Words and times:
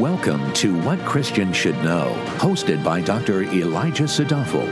Welcome 0.00 0.50
to 0.54 0.80
What 0.80 0.98
Christians 1.00 1.58
Should 1.58 1.76
Know, 1.84 2.14
hosted 2.38 2.82
by 2.82 3.02
Dr. 3.02 3.42
Elijah 3.42 4.04
Sadafel. 4.04 4.66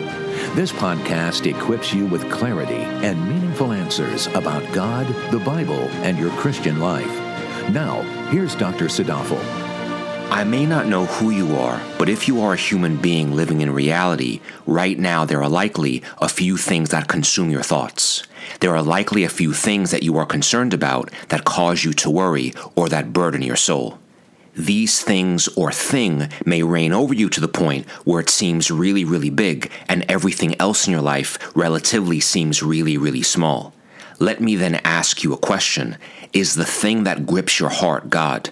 This 0.55 0.73
podcast 0.73 1.45
equips 1.45 1.93
you 1.93 2.07
with 2.07 2.31
clarity 2.31 2.81
and 3.05 3.29
meaningful 3.29 3.75
answers 3.75 4.29
about 4.29 4.73
God, 4.73 5.07
the 5.31 5.39
Bible, 5.41 5.83
and 6.01 6.17
your 6.19 6.31
Christian 6.31 6.81
life. 6.81 7.15
Now, 7.69 8.01
here's 8.31 8.55
Dr. 8.55 8.87
Sadafel. 8.87 9.39
I 10.31 10.45
may 10.45 10.65
not 10.65 10.87
know 10.87 11.05
who 11.05 11.29
you 11.29 11.57
are, 11.57 11.79
but 11.99 12.09
if 12.09 12.27
you 12.27 12.41
are 12.41 12.55
a 12.55 12.57
human 12.57 12.97
being 12.97 13.37
living 13.37 13.61
in 13.61 13.71
reality, 13.71 14.41
right 14.65 14.99
now 14.99 15.27
there 15.27 15.43
are 15.43 15.51
likely 15.51 16.03
a 16.23 16.29
few 16.31 16.57
things 16.57 16.89
that 16.89 17.07
consume 17.07 17.51
your 17.51 17.63
thoughts. 17.63 18.23
There 18.61 18.75
are 18.75 18.83
likely 18.83 19.25
a 19.25 19.29
few 19.29 19.53
things 19.53 19.91
that 19.91 20.03
you 20.03 20.17
are 20.17 20.25
concerned 20.25 20.73
about 20.73 21.11
that 21.29 21.45
cause 21.45 21.85
you 21.85 21.93
to 21.93 22.09
worry 22.09 22.55
or 22.75 22.89
that 22.89 23.13
burden 23.13 23.43
your 23.43 23.57
soul 23.57 23.99
these 24.59 25.01
things 25.01 25.47
or 25.57 25.71
thing 25.71 26.29
may 26.45 26.65
reign 26.65 26.93
over 26.93 27.15
you 27.15 27.29
to 27.29 27.41
the 27.41 27.47
point 27.47 27.89
where 28.05 28.21
it 28.21 28.29
seems 28.29 28.73
really, 28.73 29.05
really 29.05 29.31
big 29.31 29.71
and 29.89 30.05
everything 30.09 30.61
else 30.61 30.87
in 30.87 30.93
your 30.93 31.01
life 31.01 31.39
relatively 31.55 32.19
seems 32.19 32.61
really, 32.61 32.99
really 32.99 33.23
small. 33.23 33.73
Let 34.19 34.41
me 34.41 34.57
then 34.57 34.81
ask 34.85 35.23
you 35.23 35.33
a 35.33 35.39
question 35.39 35.97
Is 36.33 36.57
the 36.57 36.65
thing 36.65 37.05
that 37.05 37.25
grips 37.25 37.61
your 37.61 37.69
heart 37.69 38.11
God? 38.11 38.51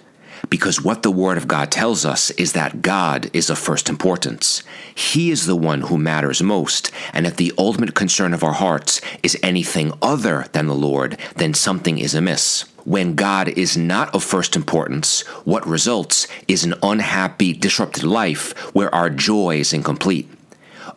Because 0.49 0.81
what 0.81 1.03
the 1.03 1.11
Word 1.11 1.37
of 1.37 1.47
God 1.47 1.71
tells 1.71 2.05
us 2.05 2.29
is 2.31 2.53
that 2.53 2.81
God 2.81 3.29
is 3.33 3.49
of 3.49 3.57
first 3.57 3.89
importance. 3.89 4.63
He 4.95 5.29
is 5.29 5.45
the 5.45 5.57
one 5.57 5.81
who 5.81 5.97
matters 5.97 6.41
most, 6.41 6.89
and 7.11 7.27
if 7.27 7.35
the 7.35 7.51
ultimate 7.57 7.95
concern 7.95 8.33
of 8.33 8.43
our 8.43 8.53
hearts 8.53 9.01
is 9.23 9.37
anything 9.43 9.91
other 10.01 10.45
than 10.53 10.67
the 10.67 10.75
Lord, 10.75 11.17
then 11.35 11.53
something 11.53 11.97
is 11.97 12.15
amiss. 12.15 12.65
When 12.87 13.15
God 13.15 13.49
is 13.49 13.75
not 13.75 14.15
of 14.15 14.23
first 14.23 14.55
importance, 14.55 15.27
what 15.43 15.67
results 15.67 16.25
is 16.47 16.63
an 16.63 16.73
unhappy, 16.81 17.51
disrupted 17.51 18.05
life 18.05 18.53
where 18.73 18.95
our 18.95 19.09
joy 19.09 19.57
is 19.57 19.73
incomplete. 19.73 20.29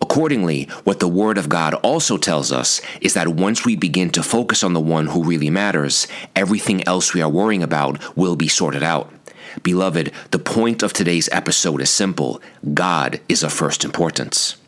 Accordingly, 0.00 0.68
what 0.84 1.00
the 1.00 1.08
Word 1.08 1.36
of 1.36 1.48
God 1.48 1.74
also 1.82 2.16
tells 2.16 2.52
us 2.52 2.80
is 3.00 3.14
that 3.14 3.26
once 3.26 3.64
we 3.64 3.74
begin 3.74 4.10
to 4.10 4.22
focus 4.22 4.62
on 4.62 4.72
the 4.72 4.80
one 4.80 5.08
who 5.08 5.24
really 5.24 5.50
matters, 5.50 6.06
everything 6.36 6.86
else 6.86 7.12
we 7.12 7.22
are 7.22 7.28
worrying 7.28 7.64
about 7.64 8.16
will 8.16 8.36
be 8.36 8.46
sorted 8.46 8.84
out. 8.84 9.12
Beloved, 9.64 10.12
the 10.30 10.38
point 10.38 10.84
of 10.84 10.92
today's 10.92 11.28
episode 11.32 11.80
is 11.80 11.90
simple 11.90 12.40
God 12.72 13.18
is 13.28 13.42
of 13.42 13.52
first 13.52 13.84
importance. 13.84 14.59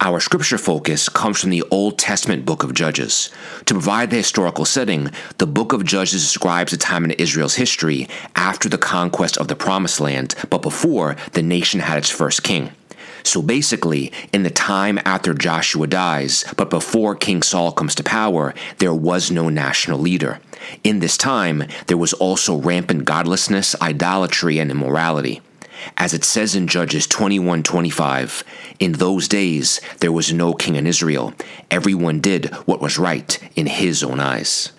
Our 0.00 0.20
scripture 0.20 0.58
focus 0.58 1.08
comes 1.08 1.40
from 1.40 1.50
the 1.50 1.64
Old 1.72 1.98
Testament 1.98 2.44
book 2.44 2.62
of 2.62 2.72
Judges. 2.72 3.30
To 3.64 3.74
provide 3.74 4.10
the 4.10 4.18
historical 4.18 4.64
setting, 4.64 5.10
the 5.38 5.46
book 5.46 5.72
of 5.72 5.84
Judges 5.84 6.22
describes 6.22 6.72
a 6.72 6.76
time 6.78 7.04
in 7.04 7.10
Israel's 7.12 7.56
history 7.56 8.08
after 8.36 8.68
the 8.68 8.78
conquest 8.78 9.36
of 9.38 9.48
the 9.48 9.56
Promised 9.56 10.00
Land, 10.00 10.36
but 10.50 10.62
before 10.62 11.16
the 11.32 11.42
nation 11.42 11.80
had 11.80 11.98
its 11.98 12.10
first 12.10 12.44
king. 12.44 12.70
So 13.24 13.42
basically, 13.42 14.12
in 14.32 14.44
the 14.44 14.50
time 14.50 15.00
after 15.04 15.34
Joshua 15.34 15.88
dies, 15.88 16.44
but 16.56 16.70
before 16.70 17.16
King 17.16 17.42
Saul 17.42 17.72
comes 17.72 17.96
to 17.96 18.04
power, 18.04 18.54
there 18.78 18.94
was 18.94 19.32
no 19.32 19.48
national 19.48 19.98
leader. 19.98 20.38
In 20.84 21.00
this 21.00 21.16
time, 21.16 21.64
there 21.88 21.96
was 21.96 22.12
also 22.12 22.56
rampant 22.56 23.04
godlessness, 23.04 23.74
idolatry, 23.82 24.60
and 24.60 24.70
immorality. 24.70 25.42
As 25.96 26.14
it 26.14 26.24
says 26.24 26.54
in 26.54 26.66
Judges 26.66 27.06
21:25, 27.06 28.42
in 28.78 28.92
those 28.92 29.28
days 29.28 29.80
there 30.00 30.12
was 30.12 30.32
no 30.32 30.52
king 30.52 30.74
in 30.74 30.86
Israel. 30.86 31.34
Everyone 31.70 32.20
did 32.20 32.46
what 32.66 32.80
was 32.80 32.98
right 32.98 33.38
in 33.54 33.66
his 33.66 34.02
own 34.02 34.20
eyes. 34.20 34.72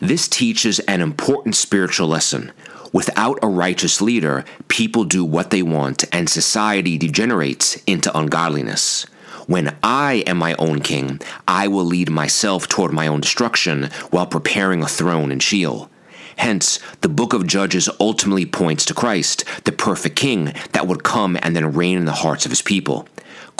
This 0.00 0.28
teaches 0.28 0.78
an 0.80 1.00
important 1.00 1.54
spiritual 1.54 2.08
lesson. 2.08 2.52
Without 2.92 3.38
a 3.42 3.48
righteous 3.48 4.00
leader, 4.00 4.44
people 4.68 5.04
do 5.04 5.24
what 5.24 5.50
they 5.50 5.62
want 5.62 6.04
and 6.12 6.28
society 6.28 6.98
degenerates 6.98 7.76
into 7.86 8.16
ungodliness. 8.16 9.06
When 9.46 9.76
I 9.82 10.24
am 10.26 10.38
my 10.38 10.54
own 10.54 10.80
king, 10.80 11.20
I 11.46 11.68
will 11.68 11.84
lead 11.84 12.10
myself 12.10 12.66
toward 12.66 12.92
my 12.92 13.06
own 13.06 13.20
destruction 13.20 13.90
while 14.10 14.26
preparing 14.26 14.82
a 14.82 14.88
throne 14.88 15.30
in 15.30 15.40
Sheol. 15.40 15.90
Hence, 16.36 16.78
the 17.00 17.08
book 17.08 17.32
of 17.32 17.46
Judges 17.46 17.88
ultimately 17.98 18.46
points 18.46 18.84
to 18.86 18.94
Christ, 18.94 19.44
the 19.64 19.72
perfect 19.72 20.16
king 20.16 20.52
that 20.72 20.86
would 20.86 21.04
come 21.04 21.36
and 21.42 21.54
then 21.54 21.72
reign 21.72 21.96
in 21.98 22.04
the 22.04 22.12
hearts 22.12 22.44
of 22.44 22.52
his 22.52 22.62
people. 22.62 23.06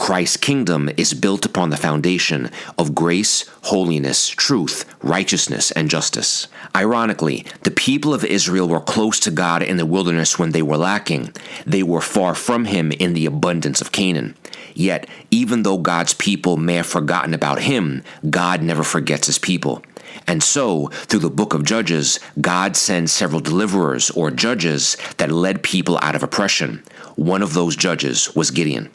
Christ's 0.01 0.39
kingdom 0.39 0.89
is 0.97 1.13
built 1.13 1.45
upon 1.45 1.69
the 1.69 1.77
foundation 1.77 2.51
of 2.79 2.95
grace, 2.95 3.45
holiness, 3.65 4.29
truth, 4.29 4.87
righteousness, 5.03 5.71
and 5.73 5.91
justice. 5.91 6.49
Ironically, 6.75 7.45
the 7.65 7.71
people 7.71 8.15
of 8.15 8.25
Israel 8.25 8.67
were 8.67 8.81
close 8.81 9.21
to 9.21 9.31
God 9.31 9.63
in 9.63 9.77
the 9.77 9.85
wilderness 9.85 10.39
when 10.39 10.53
they 10.53 10.63
were 10.63 10.79
lacking. 10.79 11.35
They 11.67 11.83
were 11.83 12.01
far 12.01 12.35
from 12.35 12.65
Him 12.65 12.93
in 12.93 13.13
the 13.13 13.27
abundance 13.27 13.83
of 13.83 13.93
Canaan. 13.93 14.37
Yet, 14.75 15.07
even 15.31 15.65
though 15.65 15.77
God's 15.79 16.15
people 16.15 16.57
may 16.57 16.77
have 16.77 16.87
forgotten 16.87 17.35
about 17.35 17.61
Him, 17.61 18.03
God 18.31 18.63
never 18.63 18.83
forgets 18.83 19.27
His 19.27 19.39
people. 19.39 19.83
And 20.26 20.43
so, 20.43 20.87
through 20.88 21.21
the 21.21 21.31
book 21.31 21.54
of 21.54 21.65
Judges, 21.65 22.21
God 22.41 22.76
sends 22.76 23.12
several 23.12 23.41
deliverers 23.41 24.10
or 24.10 24.31
judges 24.31 24.97
that 25.16 25.31
led 25.31 25.62
people 25.62 25.98
out 26.03 26.15
of 26.15 26.22
oppression. 26.22 26.82
One 27.16 27.43
of 27.43 27.54
those 27.54 27.76
judges 27.76 28.34
was 28.34 28.50
Gideon. 28.50 28.91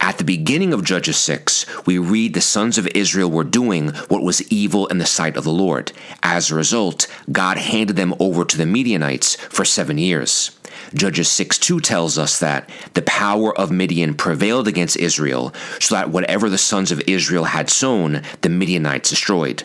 At 0.00 0.18
the 0.18 0.24
beginning 0.24 0.74
of 0.74 0.84
Judges 0.84 1.16
6, 1.16 1.86
we 1.86 1.96
read 1.96 2.34
the 2.34 2.42
sons 2.42 2.76
of 2.76 2.86
Israel 2.88 3.30
were 3.30 3.42
doing 3.42 3.88
what 4.08 4.22
was 4.22 4.42
evil 4.52 4.86
in 4.88 4.98
the 4.98 5.06
sight 5.06 5.34
of 5.36 5.44
the 5.44 5.52
Lord. 5.52 5.92
As 6.22 6.50
a 6.50 6.54
result, 6.54 7.06
God 7.32 7.56
handed 7.56 7.96
them 7.96 8.14
over 8.20 8.44
to 8.44 8.58
the 8.58 8.66
Midianites 8.66 9.36
for 9.36 9.64
seven 9.64 9.96
years. 9.96 10.58
Judges 10.92 11.28
6 11.28 11.58
2 11.58 11.80
tells 11.80 12.18
us 12.18 12.38
that 12.38 12.68
the 12.92 13.02
power 13.02 13.56
of 13.58 13.70
Midian 13.70 14.14
prevailed 14.14 14.68
against 14.68 14.98
Israel, 14.98 15.54
so 15.80 15.94
that 15.94 16.10
whatever 16.10 16.50
the 16.50 16.58
sons 16.58 16.92
of 16.92 17.00
Israel 17.06 17.44
had 17.44 17.70
sown, 17.70 18.22
the 18.42 18.50
Midianites 18.50 19.08
destroyed. 19.08 19.62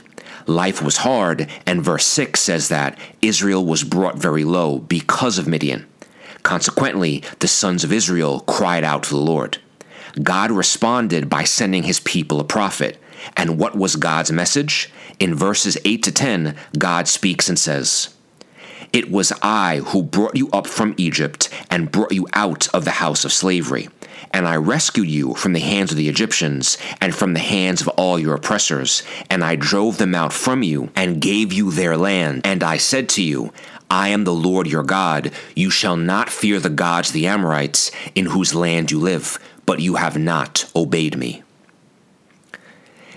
Life 0.50 0.82
was 0.82 0.98
hard, 0.98 1.48
and 1.68 1.84
verse 1.84 2.08
6 2.08 2.40
says 2.40 2.70
that 2.70 2.98
Israel 3.22 3.64
was 3.64 3.84
brought 3.84 4.18
very 4.18 4.44
low 4.44 4.80
because 4.80 5.38
of 5.38 5.48
Midian. 5.48 5.86
Consequently, 6.42 7.22
the 7.38 7.48
sons 7.48 7.84
of 7.84 7.94
Israel 7.94 8.40
cried 8.40 8.84
out 8.84 9.04
to 9.04 9.10
the 9.12 9.18
Lord. 9.18 9.60
God 10.24 10.50
responded 10.50 11.30
by 11.30 11.44
sending 11.44 11.84
his 11.84 12.00
people 12.00 12.40
a 12.40 12.44
prophet. 12.44 12.98
And 13.38 13.60
what 13.60 13.76
was 13.76 13.96
God's 13.96 14.32
message? 14.32 14.90
In 15.20 15.36
verses 15.36 15.78
8 15.86 16.02
to 16.02 16.12
10, 16.12 16.56
God 16.80 17.08
speaks 17.08 17.48
and 17.48 17.60
says, 17.60 18.16
It 18.92 19.12
was 19.12 19.32
I 19.44 19.84
who 19.86 20.02
brought 20.02 20.36
you 20.36 20.50
up 20.50 20.66
from 20.66 20.96
Egypt 20.98 21.50
and 21.70 21.92
brought 21.92 22.12
you 22.12 22.28
out 22.34 22.68
of 22.74 22.86
the 22.86 22.98
house 23.06 23.24
of 23.24 23.32
slavery 23.32 23.88
and 24.32 24.48
I 24.48 24.56
rescued 24.56 25.10
you 25.10 25.34
from 25.34 25.54
the 25.54 25.60
hands 25.60 25.92
of 25.92 25.98
the 25.98 26.10
Egyptians 26.10 26.78
and 27.02 27.16
from 27.16 27.34
the 27.34 27.40
hands 27.40 27.82
of 27.82 27.88
all 27.90 28.20
your 28.20 28.36
oppressors, 28.36 29.04
and 29.30 29.44
I 29.44 29.56
drove 29.56 29.98
them 29.98 30.16
out 30.16 30.34
from 30.34 30.64
you 30.64 30.90
and 30.96 31.22
gave 31.22 31.52
you 31.52 31.72
their 31.72 31.98
land. 31.98 32.42
And 32.44 32.64
I 32.64 32.78
said 32.78 33.10
to 33.10 33.24
you, 33.24 33.52
I 33.90 34.10
am 34.10 34.24
the 34.24 34.34
Lord 34.34 34.68
your 34.68 34.84
God. 34.84 35.32
You 35.56 35.70
shall 35.70 35.96
not 35.96 36.30
fear 36.30 36.60
the 36.60 36.70
gods 36.70 37.12
the 37.12 37.26
Amorites, 37.26 37.92
in 38.14 38.28
whose 38.28 38.54
land 38.54 38.92
you 38.92 39.00
live, 39.00 39.40
but 39.66 39.80
you 39.80 39.96
have 39.96 40.18
not 40.18 40.70
obeyed 40.76 41.18
me. 41.18 41.44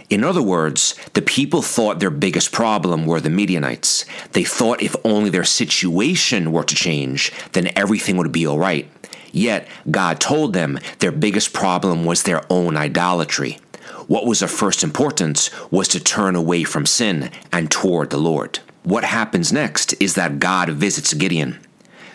In 0.08 0.24
other 0.24 0.42
words, 0.42 0.94
the 1.14 1.22
people 1.22 1.62
thought 1.62 1.98
their 1.98 2.10
biggest 2.10 2.52
problem 2.52 3.06
were 3.06 3.20
the 3.20 3.30
Midianites. 3.30 4.04
They 4.32 4.44
thought 4.44 4.82
if 4.82 4.94
only 5.04 5.30
their 5.30 5.44
situation 5.44 6.52
were 6.52 6.64
to 6.64 6.74
change, 6.74 7.32
then 7.52 7.70
everything 7.74 8.18
would 8.18 8.30
be 8.30 8.46
all 8.46 8.58
right. 8.58 8.90
Yet, 9.32 9.66
God 9.90 10.20
told 10.20 10.52
them 10.52 10.78
their 10.98 11.10
biggest 11.10 11.52
problem 11.52 12.04
was 12.04 12.22
their 12.22 12.42
own 12.50 12.76
idolatry. 12.76 13.58
What 14.06 14.26
was 14.26 14.42
of 14.42 14.50
first 14.50 14.84
importance 14.84 15.50
was 15.70 15.88
to 15.88 16.00
turn 16.00 16.36
away 16.36 16.64
from 16.64 16.86
sin 16.86 17.30
and 17.50 17.70
toward 17.70 18.10
the 18.10 18.18
Lord. 18.18 18.58
What 18.84 19.04
happens 19.04 19.52
next 19.52 19.94
is 20.00 20.14
that 20.14 20.38
God 20.38 20.68
visits 20.70 21.14
Gideon. 21.14 21.58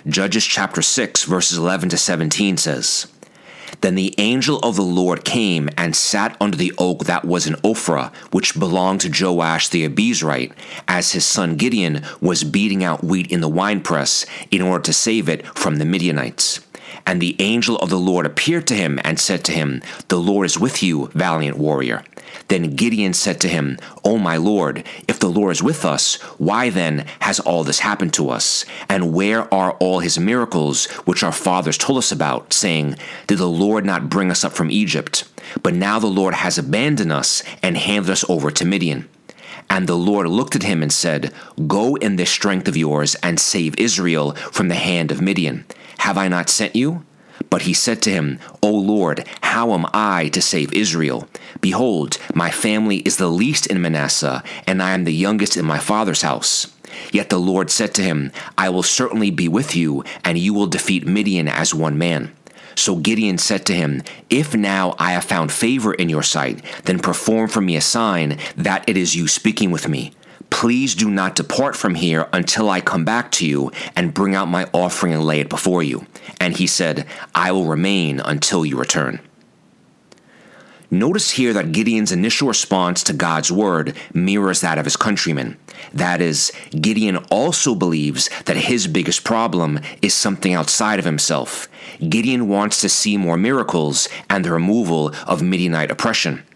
Judges 0.08 0.46
chapter 0.46 0.82
6, 0.82 1.24
verses 1.24 1.58
11 1.58 1.90
to 1.90 1.98
17 1.98 2.58
says, 2.58 3.08
Then 3.82 3.96
the 3.96 4.14
angel 4.18 4.60
of 4.60 4.76
the 4.76 4.82
Lord 4.82 5.26
came 5.26 5.70
and 5.78 5.96
sat 5.96 6.38
under 6.40 6.58
the 6.58 6.74
oak 6.78 7.06
that 7.06 7.26
was 7.26 7.48
in 7.48 7.56
Ophrah, 7.56 8.14
which 8.32 8.60
belonged 8.60 9.02
to 9.02 9.26
Joash 9.26 9.70
the 9.70 9.88
Abiezrite, 9.88 10.52
as 10.88 11.14
his 11.14 11.26
son 11.26 11.56
Gideon 11.56 12.04
was 12.22 12.44
beating 12.44 12.84
out 12.84 13.04
wheat 13.04 13.32
in 13.32 13.42
the 13.42 13.50
winepress 13.50 14.26
in 14.52 14.62
order 14.62 14.84
to 14.84 14.94
save 14.94 15.28
it 15.28 15.46
from 15.48 15.78
the 15.78 15.86
Midianites. 15.86 16.67
And 17.08 17.22
the 17.22 17.38
angel 17.40 17.78
of 17.78 17.90
the 17.90 17.98
Lord 17.98 18.26
appeared 18.26 18.68
to 18.68 18.76
him 18.76 19.00
and 19.06 19.18
said 19.18 19.46
to 19.46 19.54
him, 19.54 19.82
The 20.10 20.20
Lord 20.20 20.46
is 20.46 20.60
with 20.60 20.84
you, 20.84 21.08
valiant 21.14 21.58
warrior. 21.58 22.04
Then 22.50 22.76
Gideon 22.76 23.14
said 23.14 23.40
to 23.42 23.48
him, 23.48 23.78
O 24.04 24.18
my 24.18 24.36
Lord, 24.36 24.84
if 25.08 25.18
the 25.18 25.30
Lord 25.30 25.54
is 25.54 25.64
with 25.64 25.86
us, 25.86 26.16
why 26.38 26.70
then 26.70 27.06
has 27.22 27.40
all 27.40 27.64
this 27.64 27.80
happened 27.80 28.14
to 28.16 28.30
us? 28.30 28.66
And 28.90 29.14
where 29.14 29.52
are 29.54 29.72
all 29.80 30.00
his 30.00 30.20
miracles 30.20 30.86
which 31.06 31.24
our 31.24 31.32
fathers 31.32 31.78
told 31.78 31.98
us 31.98 32.12
about, 32.12 32.52
saying, 32.52 32.98
Did 33.26 33.38
the 33.38 33.48
Lord 33.48 33.86
not 33.86 34.10
bring 34.10 34.30
us 34.30 34.44
up 34.44 34.52
from 34.52 34.70
Egypt? 34.70 35.24
But 35.64 35.76
now 35.76 36.00
the 36.00 36.08
Lord 36.08 36.34
has 36.34 36.58
abandoned 36.58 37.14
us 37.14 37.42
and 37.64 37.78
handed 37.78 38.12
us 38.12 38.30
over 38.30 38.52
to 38.52 38.66
Midian. 38.66 39.08
And 39.70 39.88
the 39.88 39.96
Lord 39.96 40.28
looked 40.28 40.56
at 40.56 40.64
him 40.64 40.84
and 40.84 40.92
said, 40.92 41.34
Go 41.68 41.96
in 41.96 42.18
this 42.18 42.30
strength 42.30 42.68
of 42.68 42.76
yours 42.76 43.16
and 43.24 43.40
save 43.40 43.80
Israel 43.80 44.34
from 44.52 44.68
the 44.68 44.76
hand 44.76 45.10
of 45.10 45.22
Midian. 45.22 45.66
Have 46.00 46.18
I 46.18 46.28
not 46.28 46.50
sent 46.50 46.76
you? 46.76 47.06
But 47.50 47.64
he 47.64 47.74
said 47.74 48.02
to 48.04 48.12
him, 48.12 48.40
O 48.62 48.72
Lord, 48.72 49.26
how 49.42 49.74
am 49.74 49.86
I 49.94 50.30
to 50.30 50.42
save 50.42 50.74
Israel? 50.74 51.28
Behold, 51.62 52.18
my 52.34 52.50
family 52.50 52.98
is 52.98 53.18
the 53.18 53.28
least 53.30 53.68
in 53.68 53.82
Manasseh, 53.82 54.44
and 54.66 54.82
I 54.82 54.92
am 54.92 55.04
the 55.04 55.14
youngest 55.14 55.56
in 55.56 55.66
my 55.66 55.80
father's 55.80 56.24
house. 56.24 56.74
Yet 57.12 57.30
the 57.30 57.38
Lord 57.38 57.70
said 57.70 57.94
to 57.96 58.04
him, 58.04 58.32
I 58.58 58.70
will 58.70 58.84
certainly 58.84 59.32
be 59.32 59.48
with 59.48 59.76
you, 59.76 60.04
and 60.24 60.38
you 60.38 60.54
will 60.54 60.68
defeat 60.68 61.06
Midian 61.06 61.48
as 61.48 61.74
one 61.74 61.98
man. 61.98 62.34
So 62.76 62.96
Gideon 62.96 63.38
said 63.38 63.66
to 63.68 63.74
him, 63.74 64.04
If 64.30 64.56
now 64.56 64.96
I 65.00 65.12
have 65.12 65.24
found 65.24 65.52
favor 65.52 65.94
in 65.94 66.10
your 66.10 66.24
sight, 66.24 66.64
then 66.84 67.00
perform 67.00 67.50
for 67.50 67.62
me 67.62 67.76
a 67.76 67.82
sign 67.82 68.38
that 68.56 68.88
it 68.88 68.96
is 68.98 69.16
you 69.16 69.28
speaking 69.28 69.72
with 69.72 69.88
me. 69.88 70.14
Please 70.50 70.96
do 70.96 71.10
not 71.10 71.36
depart 71.36 71.76
from 71.76 71.96
here 71.96 72.28
until 72.34 72.70
I 72.70 72.82
come 72.82 73.06
back 73.06 73.32
to 73.34 73.46
you 73.46 73.72
and 73.96 74.14
bring 74.14 74.34
out 74.34 74.48
my 74.48 74.70
offering 74.74 75.14
and 75.14 75.24
lay 75.24 75.40
it 75.40 75.50
before 75.50 75.84
you. 75.84 76.08
And 76.40 76.56
he 76.56 76.68
said, 76.68 77.06
I 77.36 77.52
will 77.52 77.66
remain 77.66 78.20
until 78.20 78.66
you 78.66 78.78
return. 78.78 79.20
Notice 80.90 81.32
here 81.32 81.52
that 81.52 81.74
Gideon's 81.74 82.14
initial 82.14 82.48
response 82.48 83.04
to 83.04 83.14
God's 83.14 83.52
word 83.52 83.94
mirrors 84.14 84.62
that 84.62 84.78
of 84.78 84.86
his 84.86 84.96
countrymen. 84.96 85.58
That 85.94 86.22
is, 86.22 86.52
Gideon 86.72 87.18
also 87.30 87.76
believes 87.76 88.30
that 88.46 88.56
his 88.56 88.88
biggest 88.88 89.26
problem 89.26 89.80
is 90.02 90.14
something 90.14 90.54
outside 90.54 90.98
of 90.98 91.04
himself. 91.04 91.68
Gideon 92.00 92.48
wants 92.48 92.80
to 92.82 92.90
see 92.90 93.18
more 93.18 93.38
miracles 93.38 94.08
and 94.30 94.46
the 94.46 94.52
removal 94.52 95.14
of 95.26 95.42
Midianite 95.42 95.92
oppression. 95.92 96.47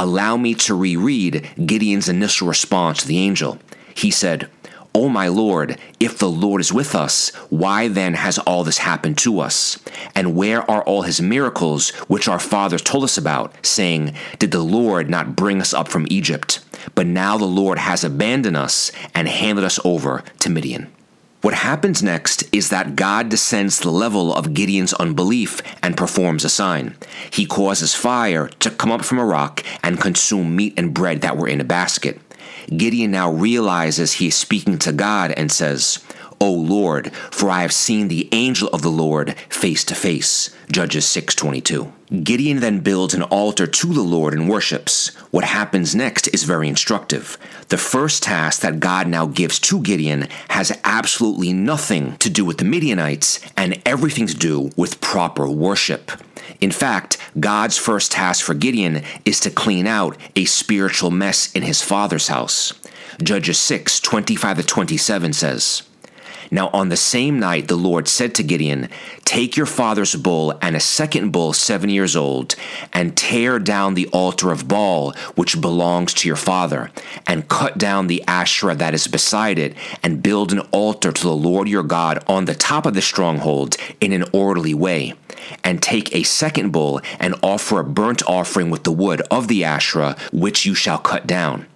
Allow 0.00 0.38
me 0.38 0.54
to 0.54 0.74
reread 0.74 1.46
Gideon's 1.66 2.08
initial 2.08 2.48
response 2.48 3.02
to 3.02 3.06
the 3.06 3.18
angel. 3.18 3.58
He 3.94 4.10
said, 4.10 4.48
O 4.94 5.10
my 5.10 5.28
Lord, 5.28 5.78
if 6.00 6.16
the 6.16 6.30
Lord 6.30 6.62
is 6.62 6.72
with 6.72 6.94
us, 6.94 7.28
why 7.50 7.86
then 7.86 8.14
has 8.14 8.38
all 8.38 8.64
this 8.64 8.78
happened 8.78 9.18
to 9.18 9.40
us? 9.40 9.78
And 10.14 10.34
where 10.34 10.68
are 10.70 10.82
all 10.84 11.02
his 11.02 11.20
miracles 11.20 11.90
which 12.08 12.28
our 12.28 12.38
fathers 12.38 12.80
told 12.80 13.04
us 13.04 13.18
about, 13.18 13.54
saying, 13.64 14.14
Did 14.38 14.52
the 14.52 14.62
Lord 14.62 15.10
not 15.10 15.36
bring 15.36 15.60
us 15.60 15.74
up 15.74 15.88
from 15.88 16.06
Egypt? 16.08 16.64
But 16.94 17.06
now 17.06 17.36
the 17.36 17.44
Lord 17.44 17.76
has 17.76 18.02
abandoned 18.02 18.56
us 18.56 18.90
and 19.14 19.28
handed 19.28 19.64
us 19.64 19.78
over 19.84 20.24
to 20.38 20.48
Midian. 20.48 20.90
What 21.42 21.54
happens 21.54 22.02
next 22.02 22.44
is 22.52 22.68
that 22.68 22.96
God 22.96 23.30
descends 23.30 23.78
to 23.78 23.84
the 23.84 23.92
level 23.92 24.34
of 24.34 24.52
Gideon's 24.52 24.92
unbelief 24.92 25.62
and 25.82 25.96
performs 25.96 26.44
a 26.44 26.50
sign. 26.50 26.96
He 27.30 27.46
causes 27.46 27.94
fire 27.94 28.48
to 28.60 28.70
come 28.70 28.92
up 28.92 29.06
from 29.06 29.18
a 29.18 29.24
rock 29.24 29.64
and 29.82 29.98
consume 29.98 30.54
meat 30.54 30.74
and 30.76 30.92
bread 30.92 31.22
that 31.22 31.38
were 31.38 31.48
in 31.48 31.58
a 31.58 31.64
basket. 31.64 32.20
Gideon 32.76 33.12
now 33.12 33.30
realizes 33.32 34.14
he 34.14 34.26
is 34.26 34.34
speaking 34.34 34.78
to 34.80 34.92
God 34.92 35.32
and 35.32 35.50
says, 35.50 36.04
O 36.42 36.52
Lord, 36.52 37.10
for 37.30 37.48
I 37.48 37.62
have 37.62 37.72
seen 37.72 38.08
the 38.08 38.28
angel 38.32 38.68
of 38.68 38.82
the 38.82 38.90
Lord 38.90 39.34
face 39.48 39.82
to 39.84 39.94
face. 39.94 40.50
Judges 40.70 41.06
6:22. 41.06 41.90
Gideon 42.10 42.58
then 42.58 42.80
builds 42.80 43.14
an 43.14 43.22
altar 43.22 43.68
to 43.68 43.86
the 43.86 44.02
Lord 44.02 44.34
and 44.34 44.48
worships. 44.48 45.14
What 45.30 45.44
happens 45.44 45.94
next 45.94 46.26
is 46.34 46.42
very 46.42 46.68
instructive. 46.68 47.38
The 47.68 47.78
first 47.78 48.24
task 48.24 48.62
that 48.62 48.80
God 48.80 49.06
now 49.06 49.26
gives 49.26 49.60
to 49.60 49.80
Gideon 49.80 50.26
has 50.48 50.76
absolutely 50.82 51.52
nothing 51.52 52.16
to 52.16 52.28
do 52.28 52.44
with 52.44 52.58
the 52.58 52.64
Midianites 52.64 53.38
and 53.56 53.80
everything 53.86 54.26
to 54.26 54.34
do 54.34 54.72
with 54.76 55.00
proper 55.00 55.48
worship. 55.48 56.10
In 56.60 56.72
fact, 56.72 57.16
God's 57.38 57.78
first 57.78 58.10
task 58.10 58.44
for 58.44 58.54
Gideon 58.54 59.04
is 59.24 59.38
to 59.40 59.50
clean 59.50 59.86
out 59.86 60.16
a 60.34 60.46
spiritual 60.46 61.12
mess 61.12 61.52
in 61.52 61.62
his 61.62 61.80
father's 61.80 62.26
house. 62.26 62.72
Judges 63.22 63.58
6 63.58 64.00
25 64.00 64.56
to 64.56 64.62
27 64.64 65.32
says, 65.32 65.82
now, 66.50 66.68
on 66.72 66.88
the 66.88 66.96
same 66.96 67.38
night, 67.38 67.68
the 67.68 67.76
Lord 67.76 68.08
said 68.08 68.34
to 68.34 68.42
Gideon, 68.42 68.88
Take 69.24 69.56
your 69.56 69.66
father's 69.66 70.16
bull 70.16 70.58
and 70.60 70.74
a 70.74 70.80
second 70.80 71.30
bull, 71.30 71.52
seven 71.52 71.88
years 71.90 72.16
old, 72.16 72.56
and 72.92 73.16
tear 73.16 73.60
down 73.60 73.94
the 73.94 74.08
altar 74.08 74.50
of 74.50 74.66
Baal, 74.66 75.12
which 75.36 75.60
belongs 75.60 76.12
to 76.14 76.28
your 76.28 76.36
father, 76.36 76.90
and 77.24 77.48
cut 77.48 77.78
down 77.78 78.08
the 78.08 78.24
Asherah 78.26 78.74
that 78.74 78.94
is 78.94 79.06
beside 79.06 79.60
it, 79.60 79.76
and 80.02 80.24
build 80.24 80.52
an 80.52 80.60
altar 80.72 81.12
to 81.12 81.22
the 81.22 81.36
Lord 81.36 81.68
your 81.68 81.84
God 81.84 82.24
on 82.26 82.46
the 82.46 82.54
top 82.54 82.84
of 82.84 82.94
the 82.94 83.02
stronghold 83.02 83.76
in 84.00 84.12
an 84.12 84.24
orderly 84.32 84.74
way. 84.74 85.14
And 85.62 85.80
take 85.80 86.14
a 86.14 86.24
second 86.24 86.70
bull 86.70 87.00
and 87.20 87.34
offer 87.42 87.78
a 87.78 87.84
burnt 87.84 88.28
offering 88.28 88.70
with 88.70 88.82
the 88.82 88.92
wood 88.92 89.22
of 89.30 89.46
the 89.46 89.64
Asherah, 89.64 90.16
which 90.32 90.66
you 90.66 90.74
shall 90.74 90.98
cut 90.98 91.26
down. 91.26 91.66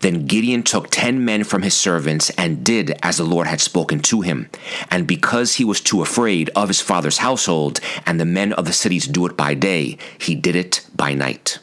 Then 0.00 0.26
Gideon 0.26 0.62
took 0.62 0.90
ten 0.90 1.24
men 1.24 1.44
from 1.44 1.62
his 1.62 1.74
servants 1.74 2.30
and 2.30 2.64
did 2.64 2.96
as 3.02 3.16
the 3.16 3.24
Lord 3.24 3.46
had 3.46 3.60
spoken 3.60 4.00
to 4.00 4.20
him. 4.20 4.48
And 4.90 5.06
because 5.06 5.54
he 5.54 5.64
was 5.64 5.80
too 5.80 6.02
afraid 6.02 6.50
of 6.56 6.68
his 6.68 6.80
father's 6.80 7.18
household 7.18 7.80
and 8.06 8.18
the 8.18 8.24
men 8.24 8.52
of 8.52 8.66
the 8.66 8.72
cities 8.72 9.06
do 9.06 9.26
it 9.26 9.36
by 9.36 9.54
day, 9.54 9.98
he 10.18 10.34
did 10.34 10.56
it 10.56 10.86
by 10.94 11.14
night. 11.14 11.58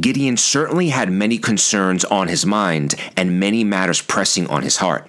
Gideon 0.00 0.36
certainly 0.36 0.88
had 0.88 1.10
many 1.10 1.38
concerns 1.38 2.04
on 2.04 2.28
his 2.28 2.44
mind 2.44 2.96
and 3.16 3.38
many 3.38 3.62
matters 3.62 4.02
pressing 4.02 4.46
on 4.48 4.62
his 4.62 4.78
heart. 4.78 5.08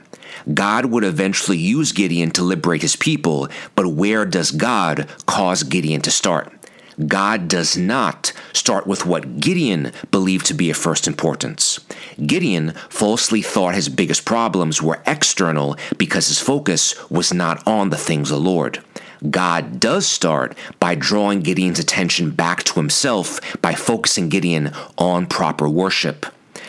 God 0.54 0.86
would 0.86 1.04
eventually 1.04 1.58
use 1.58 1.92
Gideon 1.92 2.32
to 2.32 2.44
liberate 2.44 2.82
his 2.82 2.96
people, 2.96 3.50
but 3.76 3.88
where 3.88 4.26
does 4.26 4.52
God 4.52 5.08
cause 5.26 5.64
Gideon 5.64 6.02
to 6.02 6.12
start? 6.12 6.54
God 7.06 7.48
does 7.48 7.78
not 7.78 8.34
start 8.54 8.88
with 8.88 9.06
what 9.06 9.40
Gideon 9.40 9.92
believed 10.10 10.48
to 10.48 10.56
be 10.56 10.72
of 10.72 10.78
first 10.78 11.08
importance. 11.08 11.80
Gideon 12.26 12.72
falsely 12.90 13.44
thought 13.44 13.76
his 13.76 13.90
biggest 13.90 14.26
problems 14.26 14.82
were 14.82 15.04
external 15.06 15.78
because 15.98 16.28
his 16.28 16.40
focus 16.40 16.96
was 17.10 17.32
not 17.32 17.66
on 17.68 17.92
the 17.92 17.98
things 17.98 18.32
of 18.32 18.38
the 18.38 18.50
Lord. 18.50 18.84
God 19.30 19.80
does 19.80 20.08
start 20.08 20.58
by 20.80 20.96
drawing 20.96 21.42
Gideon's 21.42 21.80
attention 21.80 22.32
back 22.32 22.64
to 22.64 22.80
himself 22.80 23.40
by 23.62 23.74
focusing 23.74 24.30
Gideon 24.30 24.72
on 24.98 25.28
proper 25.28 25.70
worship. 25.70 26.26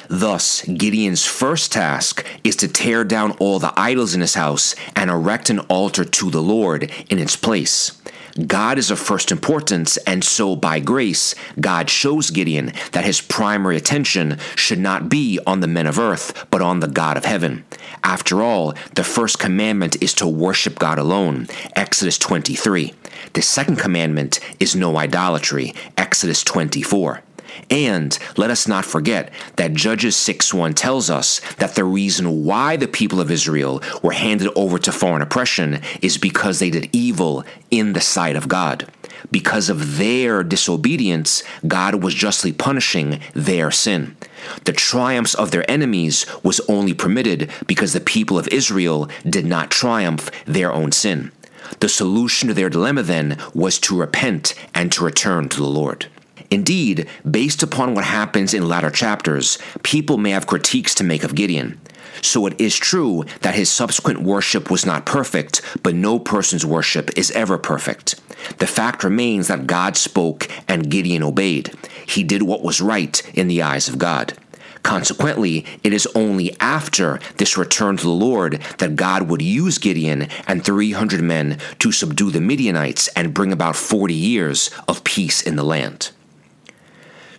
Thus, 0.09 0.63
Gideon's 0.63 1.27
first 1.27 1.73
task 1.73 2.25
is 2.43 2.57
to 2.57 2.69
tear 2.69 3.05
down 3.05 3.33
all 3.33 3.59
the 3.59 3.79
idols 3.79 4.15
in 4.15 4.23
his 4.23 4.35
house 4.35 4.75
and 4.97 5.11
erect 5.11 5.51
an 5.51 5.61
altar 5.61 6.05
to 6.05 6.31
the 6.31 6.43
Lord 6.43 6.91
in 7.11 7.19
its 7.19 7.37
place. 7.37 8.01
God 8.47 8.79
is 8.79 8.91
of 8.91 8.99
first 8.99 9.33
importance, 9.33 9.97
and 9.99 10.23
so 10.23 10.55
by 10.55 10.79
grace, 10.79 11.35
God 11.59 11.91
shows 11.91 12.31
Gideon 12.31 12.73
that 12.93 13.05
his 13.05 13.21
primary 13.21 13.77
attention 13.77 14.39
should 14.55 14.79
not 14.79 15.09
be 15.09 15.41
on 15.47 15.61
the 15.61 15.67
men 15.67 15.87
of 15.87 15.99
earth, 15.99 16.47
but 16.51 16.63
on 16.63 16.81
the 16.81 16.87
God 16.87 17.17
of 17.17 17.25
heaven. 17.25 17.65
After 18.05 18.43
all, 18.43 18.75
the 18.95 19.03
first 19.03 19.39
commandment 19.39 20.01
is 20.01 20.15
to 20.15 20.29
worship 20.29 20.79
God 20.79 20.99
alone, 20.99 21.49
Exodus 21.75 22.19
23. 22.19 22.95
The 23.33 23.43
second 23.43 23.77
commandment 23.77 24.39
is 24.61 24.77
no 24.77 24.97
idolatry, 24.97 25.75
Exodus 25.97 26.45
24. 26.45 27.23
And 27.71 28.19
let 28.37 28.51
us 28.51 28.67
not 28.67 28.85
forget 28.85 29.31
that 29.57 29.75
Judges 29.75 30.17
6 30.17 30.55
1 30.55 30.75
tells 30.75 31.11
us 31.11 31.41
that 31.57 31.75
the 31.75 31.85
reason 31.85 32.45
why 32.45 32.77
the 32.77 32.89
people 32.89 33.21
of 33.21 33.31
Israel 33.31 33.83
were 34.03 34.13
handed 34.13 34.51
over 34.57 34.79
to 34.79 34.93
foreign 34.93 35.23
oppression 35.23 35.81
is 36.01 36.17
because 36.17 36.59
they 36.59 36.71
did 36.71 36.89
evil 36.93 37.45
in 37.71 37.93
the 37.93 38.01
sight 38.01 38.37
of 38.37 38.49
God. 38.49 38.91
Because 39.31 39.69
of 39.69 39.99
their 39.99 40.43
disobedience, 40.43 41.43
God 41.67 42.03
was 42.03 42.15
justly 42.15 42.53
punishing 42.53 43.21
their 43.35 43.71
sin. 43.71 44.17
The 44.65 44.73
triumphs 44.73 45.35
of 45.35 45.51
their 45.51 45.69
enemies 45.71 46.25
was 46.43 46.61
only 46.69 46.95
permitted 46.95 47.51
because 47.67 47.93
the 47.93 48.01
people 48.01 48.39
of 48.39 48.49
Israel 48.49 49.09
did 49.29 49.45
not 49.45 49.71
triumph 49.71 50.31
their 50.47 50.73
own 50.73 50.93
sin. 50.93 51.33
The 51.81 51.89
solution 51.89 52.49
to 52.49 52.55
their 52.55 52.71
dilemma 52.71 53.03
then 53.03 53.37
was 53.53 53.79
to 53.81 53.99
repent 53.99 54.55
and 54.75 54.91
to 54.93 55.05
return 55.05 55.49
to 55.51 55.59
the 55.59 55.67
Lord. 55.67 56.07
Indeed, 56.51 57.09
based 57.29 57.63
upon 57.63 57.95
what 57.95 58.05
happens 58.05 58.55
in 58.55 58.69
latter 58.69 58.91
chapters, 58.91 59.59
people 59.83 60.19
may 60.19 60.31
have 60.31 60.47
critiques 60.47 60.95
to 60.97 61.05
make 61.05 61.25
of 61.25 61.35
Gideon. 61.35 61.81
So 62.23 62.47
it 62.47 62.61
is 62.61 62.77
true 62.77 63.25
that 63.43 63.55
his 63.55 63.71
subsequent 63.71 64.23
worship 64.23 64.71
was 64.71 64.85
not 64.85 65.07
perfect, 65.07 65.63
but 65.83 65.95
no 65.95 66.19
person's 66.19 66.67
worship 66.67 67.17
is 67.17 67.31
ever 67.33 67.59
perfect. 67.59 68.21
The 68.59 68.67
fact 68.67 69.05
remains 69.05 69.49
that 69.49 69.67
God 69.67 69.97
spoke 69.97 70.49
and 70.67 70.91
Gideon 70.91 71.23
obeyed. 71.23 71.73
He 72.07 72.23
did 72.23 72.43
what 72.43 72.63
was 72.63 72.81
right 72.81 73.23
in 73.35 73.49
the 73.49 73.63
eyes 73.63 73.89
of 73.89 73.99
God. 73.99 74.35
Consequently, 74.83 75.67
it 75.83 75.93
is 75.93 76.09
only 76.15 76.57
after 76.61 77.19
this 77.37 77.59
return 77.59 77.97
to 77.97 78.05
the 78.05 78.11
Lord 78.11 78.55
that 78.79 78.97
God 78.97 79.29
would 79.29 79.43
use 79.43 79.77
Gideon 79.79 80.29
and 80.47 80.65
300 80.65 81.21
men 81.21 81.59
to 81.81 81.93
subdue 81.93 82.31
the 82.31 82.41
Midianites 82.41 83.09
and 83.09 83.35
bring 83.35 83.53
about 83.53 83.77
40 83.77 84.15
years 84.15 84.71
of 84.87 85.05
peace 85.05 85.43
in 85.43 85.57
the 85.57 85.65
land. 85.65 86.11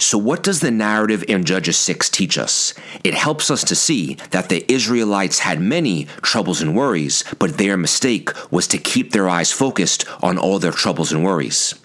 So, 0.02 0.18
what 0.18 0.44
does 0.44 0.62
the 0.62 0.72
narrative 0.72 1.26
in 1.28 1.44
Judges 1.44 1.78
6 1.78 2.10
teach 2.10 2.38
us? 2.38 2.74
It 3.04 3.14
helps 3.14 3.52
us 3.52 3.66
to 3.66 3.76
see 3.76 4.16
that 4.32 4.48
the 4.48 4.64
Israelites 4.72 5.40
had 5.40 5.60
many 5.60 6.06
troubles 6.22 6.62
and 6.62 6.74
worries, 6.74 7.26
but 7.38 7.58
their 7.58 7.76
mistake 7.76 8.30
was 8.50 8.66
to 8.68 8.78
keep 8.78 9.12
their 9.12 9.28
eyes 9.28 9.52
focused 9.52 10.06
on 10.24 10.38
all 10.38 10.58
their 10.58 10.72
troubles 10.72 11.12
and 11.12 11.22
worries. 11.22 11.76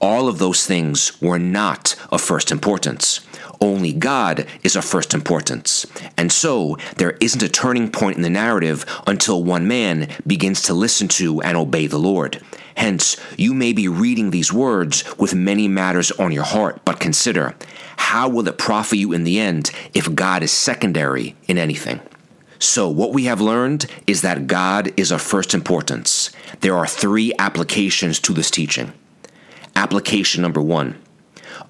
All 0.00 0.28
of 0.28 0.38
those 0.38 0.64
things 0.64 1.20
were 1.20 1.38
not 1.38 1.96
of 2.12 2.20
first 2.20 2.52
importance. 2.52 3.20
Only 3.60 3.92
God 3.92 4.46
is 4.62 4.76
of 4.76 4.84
first 4.84 5.12
importance. 5.12 5.84
And 6.16 6.30
so, 6.30 6.78
there 6.98 7.16
isn't 7.20 7.42
a 7.42 7.48
turning 7.48 7.90
point 7.90 8.16
in 8.16 8.22
the 8.22 8.30
narrative 8.30 8.86
until 9.04 9.42
one 9.42 9.66
man 9.66 10.08
begins 10.24 10.62
to 10.62 10.74
listen 10.74 11.08
to 11.08 11.42
and 11.42 11.56
obey 11.56 11.88
the 11.88 11.98
Lord. 11.98 12.40
Hence, 12.76 13.16
you 13.36 13.54
may 13.54 13.72
be 13.72 13.88
reading 13.88 14.30
these 14.30 14.52
words 14.52 15.04
with 15.18 15.34
many 15.34 15.68
matters 15.68 16.10
on 16.12 16.32
your 16.32 16.44
heart, 16.44 16.84
but 16.84 17.00
consider 17.00 17.54
how 17.96 18.28
will 18.28 18.46
it 18.48 18.58
profit 18.58 18.98
you 18.98 19.12
in 19.12 19.24
the 19.24 19.38
end 19.38 19.70
if 19.92 20.14
God 20.14 20.42
is 20.42 20.52
secondary 20.52 21.36
in 21.46 21.58
anything? 21.58 22.00
So, 22.58 22.88
what 22.88 23.12
we 23.12 23.24
have 23.24 23.40
learned 23.40 23.86
is 24.06 24.22
that 24.22 24.46
God 24.46 24.92
is 24.96 25.10
of 25.10 25.20
first 25.20 25.54
importance. 25.54 26.30
There 26.60 26.76
are 26.76 26.86
three 26.86 27.32
applications 27.38 28.18
to 28.20 28.32
this 28.32 28.50
teaching. 28.50 28.92
Application 29.76 30.42
number 30.42 30.62
one 30.62 30.98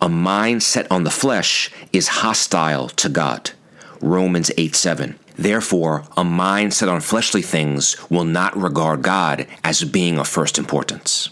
a 0.00 0.08
mind 0.08 0.62
set 0.62 0.90
on 0.90 1.04
the 1.04 1.10
flesh 1.10 1.70
is 1.92 2.08
hostile 2.08 2.88
to 2.90 3.08
God. 3.08 3.52
Romans 4.00 4.50
8 4.56 4.74
7. 4.74 5.18
Therefore, 5.36 6.04
a 6.16 6.24
mind 6.24 6.74
set 6.74 6.88
on 6.88 7.00
fleshly 7.00 7.42
things 7.42 7.96
will 8.10 8.24
not 8.24 8.56
regard 8.56 9.02
God 9.02 9.46
as 9.62 9.84
being 9.84 10.18
of 10.18 10.28
first 10.28 10.58
importance. 10.58 11.30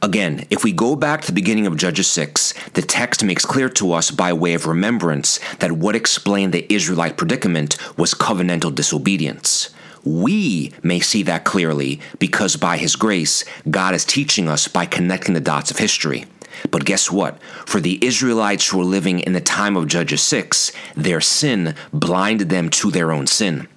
Again, 0.00 0.46
if 0.50 0.62
we 0.62 0.72
go 0.72 0.96
back 0.96 1.22
to 1.22 1.28
the 1.28 1.32
beginning 1.32 1.66
of 1.66 1.78
Judges 1.78 2.08
6, 2.08 2.52
the 2.74 2.82
text 2.82 3.24
makes 3.24 3.46
clear 3.46 3.70
to 3.70 3.92
us 3.92 4.10
by 4.10 4.34
way 4.34 4.52
of 4.52 4.66
remembrance 4.66 5.40
that 5.60 5.72
what 5.72 5.96
explained 5.96 6.52
the 6.52 6.70
Israelite 6.72 7.16
predicament 7.16 7.78
was 7.96 8.12
covenantal 8.12 8.74
disobedience. 8.74 9.70
We 10.04 10.72
may 10.82 11.00
see 11.00 11.22
that 11.22 11.44
clearly 11.44 12.00
because 12.18 12.56
by 12.56 12.76
His 12.76 12.96
grace, 12.96 13.46
God 13.70 13.94
is 13.94 14.04
teaching 14.04 14.46
us 14.46 14.68
by 14.68 14.84
connecting 14.84 15.32
the 15.32 15.40
dots 15.40 15.70
of 15.70 15.78
history. 15.78 16.26
But 16.70 16.84
guess 16.84 17.10
what? 17.10 17.42
For 17.66 17.80
the 17.80 18.04
Israelites 18.04 18.68
who 18.68 18.78
were 18.78 18.84
living 18.84 19.20
in 19.20 19.32
the 19.32 19.40
time 19.40 19.76
of 19.76 19.88
Judges 19.88 20.22
6, 20.22 20.72
their 20.96 21.20
sin 21.20 21.74
blinded 21.92 22.48
them 22.48 22.68
to 22.70 22.90
their 22.90 23.12
own 23.12 23.26
sin. 23.26 23.68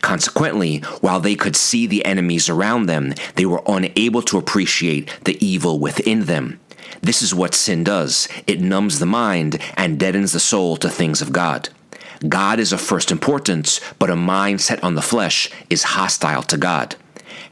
Consequently, 0.00 0.78
while 1.00 1.20
they 1.20 1.34
could 1.34 1.56
see 1.56 1.86
the 1.86 2.04
enemies 2.04 2.48
around 2.48 2.86
them, 2.86 3.14
they 3.36 3.46
were 3.46 3.62
unable 3.66 4.22
to 4.22 4.36
appreciate 4.36 5.10
the 5.24 5.42
evil 5.44 5.78
within 5.78 6.26
them. 6.26 6.60
This 7.00 7.22
is 7.22 7.34
what 7.34 7.54
sin 7.54 7.84
does 7.84 8.28
it 8.46 8.60
numbs 8.60 8.98
the 8.98 9.06
mind 9.06 9.58
and 9.76 9.98
deadens 9.98 10.32
the 10.32 10.40
soul 10.40 10.76
to 10.76 10.88
things 10.88 11.22
of 11.22 11.32
God. 11.32 11.70
God 12.28 12.58
is 12.60 12.72
of 12.72 12.80
first 12.80 13.10
importance, 13.10 13.80
but 13.98 14.10
a 14.10 14.16
mind 14.16 14.60
set 14.60 14.82
on 14.82 14.94
the 14.94 15.02
flesh 15.02 15.50
is 15.68 15.82
hostile 15.82 16.42
to 16.44 16.56
God. 16.56 16.96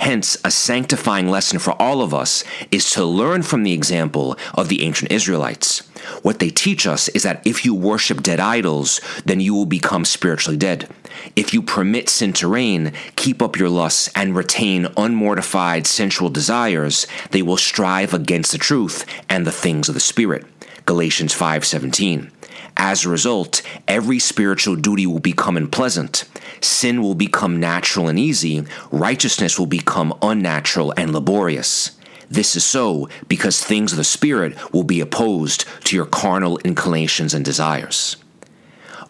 Hence, 0.03 0.37
a 0.43 0.51
sanctifying 0.51 1.29
lesson 1.31 1.61
for 1.61 1.81
all 1.81 2.03
of 2.03 2.13
us 2.13 2.43
is 2.73 2.91
to 2.91 3.05
learn 3.05 3.43
from 3.43 3.63
the 3.63 3.73
example 3.73 4.37
of 4.53 4.69
the 4.69 4.83
ancient 4.83 5.13
Israelites. 5.13 5.79
What 6.23 6.41
they 6.41 6.51
teach 6.51 6.89
us 6.89 7.09
is 7.11 7.23
that 7.23 7.41
if 7.47 7.65
you 7.65 7.73
worship 7.73 8.21
dead 8.21 8.41
idols, 8.41 9.01
then 9.25 9.39
you 9.39 9.55
will 9.55 9.65
become 9.65 10.05
spiritually 10.05 10.57
dead. 10.57 10.89
If 11.37 11.55
you 11.55 11.63
permit 11.63 12.09
sin 12.09 12.33
to 12.33 12.49
reign, 12.49 12.93
keep 13.15 13.41
up 13.41 13.57
your 13.57 13.69
lusts, 13.69 14.11
and 14.17 14.35
retain 14.35 14.87
unmortified 14.97 15.87
sensual 15.87 16.31
desires, 16.31 17.07
they 17.31 17.43
will 17.43 17.57
strive 17.57 18.13
against 18.13 18.51
the 18.51 18.59
truth 18.59 19.07
and 19.29 19.47
the 19.47 19.53
things 19.53 19.89
of 19.89 19.95
the 19.95 20.01
Spirit. 20.01 20.45
Galatians 20.85 21.33
5:17. 21.33 22.33
As 22.77 23.05
a 23.05 23.09
result, 23.09 23.63
every 23.87 24.19
spiritual 24.19 24.77
duty 24.77 25.07
will 25.07 25.21
become 25.21 25.57
unpleasant. 25.57 26.25
Sin 26.61 27.03
will 27.03 27.15
become 27.15 27.61
natural 27.61 28.09
and 28.09 28.19
easy. 28.19 28.65
Righteousness 28.91 29.59
will 29.59 29.67
become 29.67 30.17
unnatural 30.23 30.93
and 30.97 31.13
laborious. 31.13 31.93
This 32.31 32.57
is 32.57 32.65
so 32.65 33.09
because 33.29 33.63
things 33.63 33.93
of 33.93 33.99
the 33.99 34.05
Spirit 34.05 34.57
will 34.73 34.85
be 34.85 35.01
opposed 35.01 35.67
to 35.85 35.97
your 35.97 36.07
carnal 36.07 36.59
inclinations 36.65 37.35
and 37.35 37.45
desires. 37.45 38.17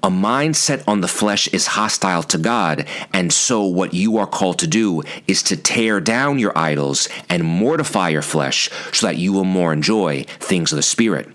A 0.02 0.11
mind 0.11 0.57
set 0.57 0.83
on 0.88 1.00
the 1.00 1.07
flesh 1.07 1.47
is 1.49 1.69
hostile 1.69 2.25
to 2.25 2.38
God, 2.38 2.87
and 3.12 3.33
so 3.33 3.62
what 3.64 3.95
you 3.95 4.16
are 4.16 4.26
called 4.26 4.59
to 4.59 4.66
do 4.66 5.02
is 5.28 5.45
to 5.45 5.57
tear 5.57 6.00
down 6.00 6.40
your 6.40 6.57
idols 6.59 7.09
and 7.28 7.45
mortify 7.45 8.09
your 8.09 8.23
flesh 8.23 8.69
so 8.92 9.07
that 9.07 9.19
you 9.19 9.33
will 9.33 9.45
more 9.45 9.73
enjoy 9.73 10.25
things 10.40 10.73
of 10.73 10.76
the 10.76 10.83
Spirit. 10.83 11.28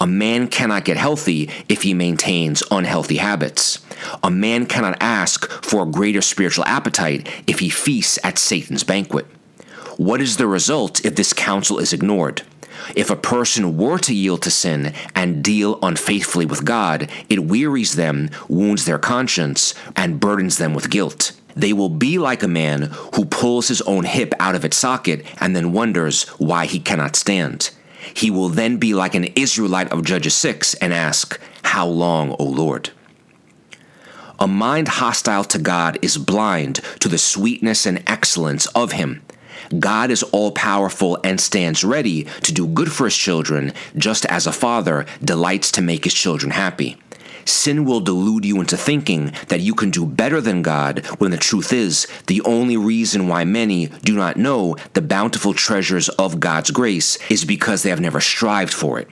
A 0.00 0.06
man 0.06 0.48
cannot 0.48 0.84
get 0.84 0.96
healthy 0.96 1.50
if 1.68 1.82
he 1.82 1.94
maintains 1.94 2.62
unhealthy 2.70 3.16
habits. 3.16 3.80
A 4.22 4.30
man 4.30 4.66
cannot 4.66 4.96
ask 5.00 5.50
for 5.64 5.82
a 5.82 5.90
greater 5.90 6.20
spiritual 6.20 6.64
appetite 6.64 7.28
if 7.46 7.58
he 7.58 7.68
feasts 7.68 8.18
at 8.22 8.38
Satan's 8.38 8.84
banquet. 8.84 9.26
What 9.96 10.20
is 10.20 10.36
the 10.36 10.46
result 10.46 11.04
if 11.04 11.16
this 11.16 11.32
counsel 11.32 11.78
is 11.78 11.92
ignored? 11.92 12.42
If 12.94 13.10
a 13.10 13.16
person 13.16 13.76
were 13.76 13.98
to 13.98 14.14
yield 14.14 14.42
to 14.42 14.50
sin 14.50 14.94
and 15.14 15.42
deal 15.42 15.78
unfaithfully 15.82 16.46
with 16.46 16.64
God, 16.64 17.10
it 17.28 17.44
wearies 17.44 17.96
them, 17.96 18.30
wounds 18.48 18.84
their 18.84 18.98
conscience, 18.98 19.74
and 19.96 20.20
burdens 20.20 20.58
them 20.58 20.74
with 20.74 20.90
guilt. 20.90 21.32
They 21.56 21.72
will 21.72 21.88
be 21.88 22.18
like 22.18 22.44
a 22.44 22.48
man 22.48 22.90
who 23.14 23.24
pulls 23.24 23.66
his 23.66 23.82
own 23.82 24.04
hip 24.04 24.32
out 24.38 24.54
of 24.54 24.64
its 24.64 24.76
socket 24.76 25.26
and 25.40 25.56
then 25.56 25.72
wonders 25.72 26.28
why 26.38 26.66
he 26.66 26.78
cannot 26.78 27.16
stand. 27.16 27.70
He 28.18 28.32
will 28.32 28.48
then 28.48 28.78
be 28.78 28.94
like 28.94 29.14
an 29.14 29.26
Israelite 29.36 29.92
of 29.92 30.04
Judges 30.04 30.34
6 30.34 30.74
and 30.74 30.92
ask, 30.92 31.38
How 31.62 31.86
long, 31.86 32.34
O 32.40 32.44
Lord? 32.44 32.90
A 34.40 34.48
mind 34.48 34.88
hostile 34.88 35.44
to 35.44 35.58
God 35.60 36.00
is 36.02 36.18
blind 36.18 36.80
to 36.98 37.08
the 37.08 37.16
sweetness 37.16 37.86
and 37.86 38.02
excellence 38.08 38.66
of 38.74 38.90
Him. 38.90 39.22
God 39.78 40.10
is 40.10 40.24
all 40.24 40.50
powerful 40.50 41.20
and 41.22 41.40
stands 41.40 41.84
ready 41.84 42.24
to 42.42 42.52
do 42.52 42.66
good 42.66 42.90
for 42.90 43.04
His 43.04 43.16
children, 43.16 43.72
just 43.96 44.26
as 44.26 44.48
a 44.48 44.52
father 44.52 45.06
delights 45.22 45.70
to 45.72 45.80
make 45.80 46.02
His 46.02 46.14
children 46.14 46.50
happy. 46.50 46.96
Sin 47.48 47.86
will 47.86 48.00
delude 48.00 48.44
you 48.44 48.60
into 48.60 48.76
thinking 48.76 49.32
that 49.48 49.60
you 49.60 49.74
can 49.74 49.90
do 49.90 50.04
better 50.04 50.38
than 50.38 50.60
God 50.60 51.06
when 51.16 51.30
the 51.30 51.38
truth 51.38 51.72
is, 51.72 52.06
the 52.26 52.42
only 52.42 52.76
reason 52.76 53.26
why 53.26 53.44
many 53.44 53.86
do 53.86 54.14
not 54.14 54.36
know 54.36 54.76
the 54.92 55.00
bountiful 55.00 55.54
treasures 55.54 56.10
of 56.10 56.40
God's 56.40 56.70
grace 56.70 57.16
is 57.30 57.46
because 57.46 57.82
they 57.82 57.88
have 57.88 58.02
never 58.02 58.20
strived 58.20 58.74
for 58.74 58.98
it. 58.98 59.08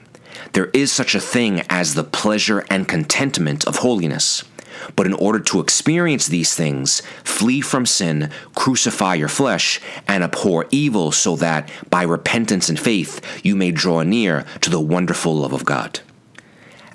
There 0.53 0.67
is 0.67 0.91
such 0.91 1.15
a 1.15 1.19
thing 1.19 1.63
as 1.67 1.95
the 1.95 2.03
pleasure 2.03 2.63
and 2.69 2.87
contentment 2.87 3.65
of 3.65 3.77
holiness. 3.77 4.43
But 4.95 5.07
in 5.07 5.13
order 5.13 5.39
to 5.39 5.59
experience 5.59 6.27
these 6.27 6.53
things, 6.53 7.01
flee 7.23 7.61
from 7.61 7.87
sin, 7.87 8.29
crucify 8.53 9.15
your 9.15 9.29
flesh, 9.29 9.81
and 10.07 10.23
abhor 10.23 10.67
evil, 10.69 11.11
so 11.11 11.35
that 11.37 11.71
by 11.89 12.03
repentance 12.03 12.69
and 12.69 12.79
faith 12.79 13.19
you 13.43 13.55
may 13.55 13.71
draw 13.71 14.03
near 14.03 14.45
to 14.61 14.69
the 14.69 14.79
wonderful 14.79 15.35
love 15.37 15.53
of 15.53 15.65
God. 15.65 16.01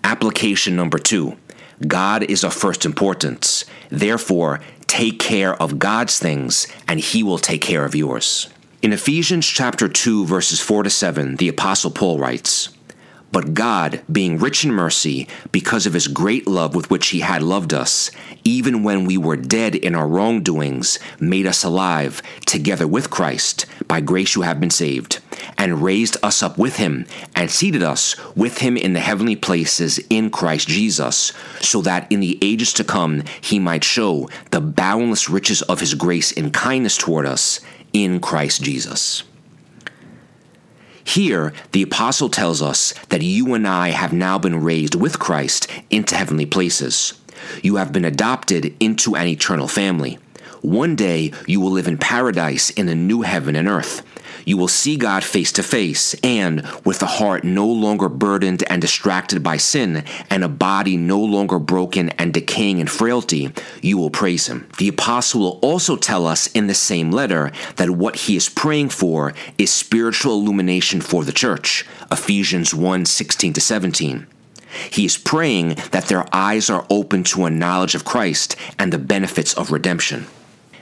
Application 0.05 0.77
number 0.77 0.99
two 0.99 1.37
God 1.87 2.23
is 2.25 2.45
of 2.45 2.53
first 2.55 2.85
importance. 2.85 3.65
Therefore, 3.91 4.61
take 4.87 5.19
care 5.19 5.55
of 5.61 5.79
God's 5.79 6.19
things, 6.19 6.67
and 6.87 7.01
He 7.01 7.23
will 7.23 7.39
take 7.39 7.63
care 7.63 7.85
of 7.85 7.95
yours. 7.95 8.49
In 8.83 8.93
Ephesians 8.93 9.47
chapter 9.47 9.89
2, 9.89 10.27
verses 10.27 10.61
4 10.61 10.85
to 10.85 10.91
7, 10.91 11.37
the 11.37 11.49
Apostle 11.49 11.91
Paul 11.91 12.19
writes, 12.19 12.69
but 13.33 13.55
God, 13.55 14.03
being 14.13 14.39
rich 14.39 14.63
in 14.63 14.71
mercy, 14.73 15.27
because 15.51 15.87
of 15.87 15.95
his 15.95 16.07
great 16.07 16.47
love 16.47 16.75
with 16.75 16.91
which 16.91 17.09
he 17.09 17.21
had 17.21 17.43
loved 17.43 17.73
us, 17.73 18.11
even 18.45 18.83
when 18.83 19.07
we 19.07 19.17
were 19.17 19.37
dead 19.37 19.75
in 19.75 19.95
our 19.95 20.07
wrongdoings, 20.07 20.99
made 21.19 21.47
us 21.47 21.65
alive 21.65 22.23
together 22.45 22.87
with 22.87 23.09
Christ. 23.11 23.65
By 23.89 24.03
grace 24.03 24.35
you 24.35 24.43
have 24.43 24.61
been 24.61 24.71
saved, 24.71 25.21
and 25.57 25.83
raised 25.83 26.19
us 26.23 26.43
up 26.43 26.59
with 26.59 26.77
him, 26.77 27.07
and 27.35 27.51
seated 27.51 27.83
us 27.83 28.17
with 28.37 28.59
him 28.59 28.77
in 28.77 28.93
the 28.93 29.01
heavenly 29.01 29.37
places 29.37 29.99
in 30.11 30.29
Christ 30.31 30.69
Jesus, 30.69 31.33
so 31.61 31.81
that 31.81 32.11
in 32.13 32.21
the 32.21 32.39
ages 32.43 32.75
to 32.75 32.85
come 32.85 33.23
he 33.41 33.59
might 33.59 33.83
show 33.83 34.29
the 34.51 34.61
boundless 34.61 35.31
riches 35.31 35.63
of 35.63 35.81
his 35.81 35.95
grace 35.95 36.33
and 36.33 36.53
kindness 36.53 36.99
toward 36.99 37.25
us 37.25 37.61
in 37.95 38.21
Christ 38.21 38.63
Jesus. 38.63 39.25
Here, 41.13 41.53
the 41.73 41.83
apostle 41.83 42.31
tells 42.31 42.63
us 42.63 42.95
that 43.11 43.21
you 43.21 43.53
and 43.53 43.69
I 43.69 43.91
have 43.91 44.15
now 44.15 44.39
been 44.39 44.65
raised 44.65 44.95
with 44.95 45.19
Christ 45.19 45.69
into 45.91 46.17
heavenly 46.17 46.47
places. 46.47 47.21
You 47.63 47.77
have 47.77 47.93
been 47.93 48.07
adopted 48.07 48.75
into 48.81 49.15
an 49.15 49.27
eternal 49.27 49.69
family. 49.69 50.19
One 50.63 50.97
day 50.97 51.35
you 51.47 51.61
will 51.61 51.71
live 51.71 51.87
in 51.87 51.99
paradise 51.99 52.71
in 52.71 52.89
a 52.89 52.95
new 52.95 53.21
heaven 53.21 53.57
and 53.57 53.69
earth. 53.69 54.03
You 54.45 54.57
will 54.57 54.69
see 54.69 54.97
God 54.97 55.25
face 55.25 55.53
to 55.53 55.63
face, 55.63 56.15
and 56.23 56.67
with 56.85 57.03
a 57.03 57.07
heart 57.07 57.45
no 57.45 57.67
longer 57.67 58.09
burdened 58.09 58.65
and 58.69 58.81
distracted 58.81 59.43
by 59.43 59.57
sin, 59.57 60.05
and 60.31 60.43
a 60.43 60.49
body 60.49 60.97
no 60.97 61.21
longer 61.21 61.59
broken 61.59 62.11
and 62.11 62.33
decaying 62.33 62.79
in 62.79 62.87
frailty, 62.87 63.53
you 63.81 63.99
will 63.99 64.11
praise 64.11 64.47
Him. 64.47 64.69
The 64.79 64.89
apostle 64.89 65.41
will 65.41 65.59
also 65.63 65.97
tell 65.97 66.27
us 66.27 66.47
in 66.49 66.67
the 66.67 66.75
same 66.75 67.11
letter 67.11 67.53
that 67.77 67.91
what 67.91 68.17
he 68.17 68.37
is 68.37 68.49
praying 68.49 68.91
for 68.91 69.35
is 69.59 69.73
spiritual 69.73 70.35
illumination 70.35 71.01
for 71.01 71.25
the 71.25 71.33
church. 71.33 71.87
Ephesians 72.11 72.75
1 72.75 73.05
16 73.07 73.55
17. 73.55 74.27
He 74.91 75.05
is 75.05 75.19
praying 75.19 75.77
that 75.91 76.07
their 76.07 76.27
eyes 76.35 76.71
are 76.71 76.87
open 76.89 77.25
to 77.25 77.45
a 77.45 77.51
knowledge 77.51 77.95
of 77.95 78.05
Christ 78.05 78.57
and 78.79 78.93
the 78.93 78.99
benefits 78.99 79.53
of 79.55 79.71
redemption. 79.71 80.27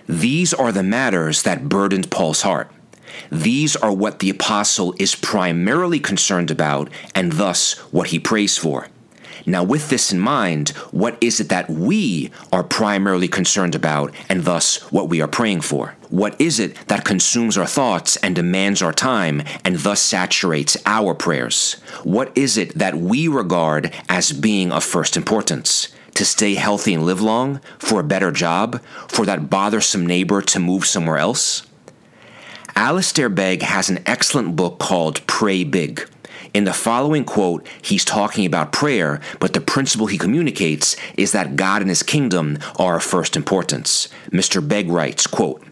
These 0.09 0.55
are 0.55 0.73
the 0.73 0.83
matters 0.83 1.43
that 1.43 1.69
burdened 1.69 2.11
Paul's 2.11 2.43
heart. 2.43 2.71
These 3.31 3.77
are 3.77 3.93
what 3.93 4.19
the 4.19 4.31
apostle 4.31 4.95
is 4.99 5.15
primarily 5.15 6.01
concerned 6.01 6.51
about 6.51 6.91
and 7.15 7.33
thus 7.33 7.79
what 7.93 8.09
he 8.09 8.19
prays 8.19 8.57
for. 8.57 8.89
Now, 9.47 9.63
with 9.65 9.89
this 9.89 10.13
in 10.13 10.21
mind, 10.21 10.71
what 10.91 11.17
is 11.21 11.41
it 11.41 11.49
that 11.49 11.71
we 11.71 12.31
are 12.53 12.63
primarily 12.63 13.29
concerned 13.29 13.75
about 13.75 14.15
and 14.29 14.45
thus 14.45 14.81
what 14.93 15.09
we 15.09 15.21
are 15.21 15.29
praying 15.29 15.63
for? 15.63 15.97
What 16.09 16.39
is 16.41 16.59
it 16.59 16.77
that 16.89 17.05
consumes 17.05 17.57
our 17.57 17.67
thoughts 17.67 18.17
and 18.17 18.35
demands 18.35 18.83
our 18.83 18.93
time 18.93 19.43
and 19.65 19.77
thus 19.77 20.01
saturates 20.01 20.77
our 20.87 21.15
prayers? 21.15 21.75
What 22.05 22.37
is 22.37 22.57
it 22.57 22.79
that 22.79 22.97
we 22.97 23.29
regard 23.29 23.95
as 24.09 24.33
being 24.33 24.73
of 24.73 24.85
first 24.85 25.17
importance? 25.17 25.89
To 26.15 26.25
stay 26.25 26.55
healthy 26.55 26.95
and 26.95 27.05
live 27.05 27.23
long? 27.23 27.61
For 27.79 28.01
a 28.01 28.05
better 28.05 28.31
job? 28.31 28.83
For 29.09 29.25
that 29.25 29.49
bothersome 29.49 30.07
neighbor 30.07 30.43
to 30.43 30.59
move 30.59 30.85
somewhere 30.85 31.19
else? 31.19 31.63
Alistair 32.77 33.29
Begg 33.29 33.63
has 33.63 33.91
an 33.91 34.01
excellent 34.07 34.57
book 34.57 34.79
called 34.79 35.27
Pray 35.27 35.65
Big. 35.65 36.09
In 36.53 36.65
the 36.65 36.73
following 36.73 37.25
quote, 37.25 37.67
he's 37.83 38.05
talking 38.05 38.45
about 38.47 38.73
prayer, 38.73 39.21
but 39.39 39.53
the 39.53 39.61
principle 39.61 40.07
he 40.07 40.19
communicates 40.19 40.97
is 41.17 41.33
that 41.33 41.57
God 41.57 41.81
and 41.83 41.89
his 41.89 42.03
kingdom 42.03 42.59
are 42.77 42.97
of 42.97 43.03
first 43.03 43.37
importance. 43.37 44.09
Mr. 44.31 44.67
Begg 44.67 44.89
writes, 44.89 45.27
quote, 45.27 45.65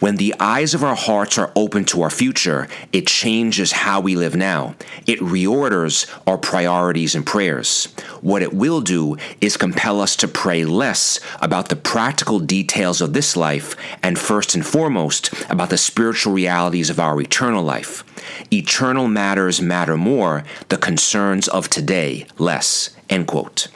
when 0.00 0.16
the 0.16 0.34
eyes 0.40 0.74
of 0.74 0.82
our 0.82 0.96
hearts 0.96 1.38
are 1.38 1.52
open 1.54 1.84
to 1.84 2.02
our 2.02 2.10
future, 2.10 2.68
it 2.92 3.06
changes 3.06 3.72
how 3.72 4.00
we 4.00 4.16
live 4.16 4.34
now. 4.34 4.74
It 5.06 5.20
reorders 5.20 6.10
our 6.26 6.38
priorities 6.38 7.14
and 7.14 7.24
prayers. 7.24 7.86
What 8.20 8.42
it 8.42 8.52
will 8.52 8.80
do 8.80 9.16
is 9.40 9.56
compel 9.56 10.00
us 10.00 10.16
to 10.16 10.28
pray 10.28 10.64
less 10.64 11.20
about 11.40 11.68
the 11.68 11.76
practical 11.76 12.40
details 12.40 13.00
of 13.00 13.12
this 13.12 13.36
life 13.36 13.76
and 14.02 14.18
first 14.18 14.54
and 14.54 14.66
foremost 14.66 15.32
about 15.50 15.70
the 15.70 15.78
spiritual 15.78 16.32
realities 16.32 16.90
of 16.90 16.98
our 16.98 17.20
eternal 17.20 17.62
life. 17.62 18.02
Eternal 18.52 19.06
matters 19.06 19.60
matter 19.60 19.96
more, 19.96 20.44
the 20.68 20.76
concerns 20.76 21.46
of 21.48 21.68
today 21.68 22.26
less. 22.38 22.90
End 23.08 23.26
quote. 23.26 23.68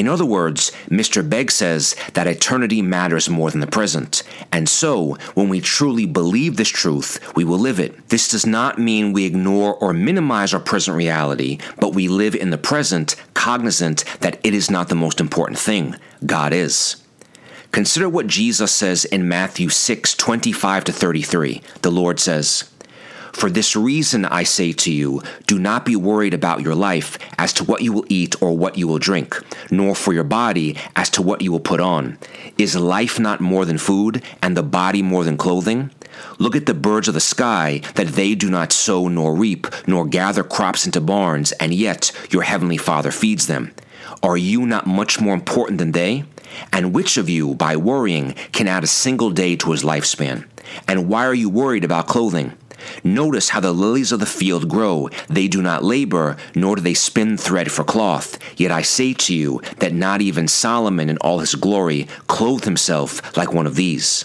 In 0.00 0.08
other 0.08 0.24
words, 0.24 0.72
Mr. 0.88 1.28
Begg 1.28 1.50
says 1.50 1.94
that 2.14 2.26
eternity 2.26 2.80
matters 2.80 3.28
more 3.28 3.50
than 3.50 3.60
the 3.60 3.66
present. 3.66 4.22
And 4.50 4.66
so, 4.66 5.18
when 5.34 5.50
we 5.50 5.60
truly 5.60 6.06
believe 6.06 6.56
this 6.56 6.70
truth, 6.70 7.20
we 7.36 7.44
will 7.44 7.58
live 7.58 7.78
it. 7.78 8.08
This 8.08 8.26
does 8.26 8.46
not 8.46 8.78
mean 8.78 9.12
we 9.12 9.26
ignore 9.26 9.74
or 9.74 9.92
minimize 9.92 10.54
our 10.54 10.60
present 10.60 10.96
reality, 10.96 11.58
but 11.78 11.94
we 11.94 12.08
live 12.08 12.34
in 12.34 12.48
the 12.48 12.56
present, 12.56 13.14
cognizant 13.34 14.06
that 14.20 14.40
it 14.42 14.54
is 14.54 14.70
not 14.70 14.88
the 14.88 14.94
most 14.94 15.20
important 15.20 15.58
thing. 15.58 15.94
God 16.24 16.54
is. 16.54 17.04
Consider 17.70 18.08
what 18.08 18.26
Jesus 18.26 18.72
says 18.72 19.04
in 19.04 19.28
Matthew 19.28 19.68
6 19.68 20.14
25 20.14 20.84
to 20.84 20.92
33. 20.92 21.60
The 21.82 21.90
Lord 21.90 22.18
says, 22.18 22.69
for 23.32 23.50
this 23.50 23.76
reason, 23.76 24.24
I 24.24 24.42
say 24.42 24.72
to 24.72 24.92
you, 24.92 25.22
do 25.46 25.58
not 25.58 25.84
be 25.84 25.96
worried 25.96 26.34
about 26.34 26.62
your 26.62 26.74
life 26.74 27.18
as 27.38 27.52
to 27.54 27.64
what 27.64 27.82
you 27.82 27.92
will 27.92 28.06
eat 28.08 28.40
or 28.42 28.56
what 28.56 28.76
you 28.76 28.86
will 28.88 28.98
drink, 28.98 29.36
nor 29.70 29.94
for 29.94 30.12
your 30.12 30.24
body 30.24 30.76
as 30.96 31.10
to 31.10 31.22
what 31.22 31.42
you 31.42 31.52
will 31.52 31.60
put 31.60 31.80
on. 31.80 32.18
Is 32.58 32.76
life 32.76 33.18
not 33.18 33.40
more 33.40 33.64
than 33.64 33.78
food, 33.78 34.22
and 34.42 34.56
the 34.56 34.62
body 34.62 35.02
more 35.02 35.24
than 35.24 35.36
clothing? 35.36 35.90
Look 36.38 36.56
at 36.56 36.66
the 36.66 36.74
birds 36.74 37.08
of 37.08 37.14
the 37.14 37.20
sky, 37.20 37.80
that 37.94 38.08
they 38.08 38.34
do 38.34 38.50
not 38.50 38.72
sow 38.72 39.08
nor 39.08 39.34
reap, 39.34 39.66
nor 39.86 40.06
gather 40.06 40.42
crops 40.42 40.84
into 40.84 41.00
barns, 41.00 41.52
and 41.52 41.72
yet 41.72 42.12
your 42.30 42.42
heavenly 42.42 42.76
Father 42.76 43.10
feeds 43.10 43.46
them. 43.46 43.72
Are 44.22 44.36
you 44.36 44.66
not 44.66 44.86
much 44.86 45.20
more 45.20 45.34
important 45.34 45.78
than 45.78 45.92
they? 45.92 46.24
And 46.72 46.92
which 46.92 47.16
of 47.16 47.28
you, 47.28 47.54
by 47.54 47.76
worrying, 47.76 48.34
can 48.52 48.66
add 48.66 48.84
a 48.84 48.88
single 48.88 49.30
day 49.30 49.56
to 49.56 49.70
his 49.70 49.84
lifespan? 49.84 50.46
And 50.86 51.08
why 51.08 51.24
are 51.26 51.34
you 51.34 51.48
worried 51.48 51.84
about 51.84 52.08
clothing? 52.08 52.52
Notice 53.04 53.50
how 53.50 53.60
the 53.60 53.72
lilies 53.72 54.12
of 54.12 54.20
the 54.20 54.26
field 54.26 54.68
grow. 54.68 55.08
They 55.28 55.48
do 55.48 55.62
not 55.62 55.84
labor, 55.84 56.36
nor 56.54 56.76
do 56.76 56.82
they 56.82 56.94
spin 56.94 57.36
thread 57.36 57.70
for 57.70 57.84
cloth. 57.84 58.38
Yet 58.56 58.70
I 58.70 58.82
say 58.82 59.12
to 59.14 59.34
you 59.34 59.60
that 59.78 59.92
not 59.92 60.20
even 60.20 60.48
Solomon 60.48 61.08
in 61.08 61.18
all 61.18 61.40
his 61.40 61.54
glory 61.54 62.08
clothed 62.26 62.64
himself 62.64 63.36
like 63.36 63.52
one 63.52 63.66
of 63.66 63.76
these. 63.76 64.24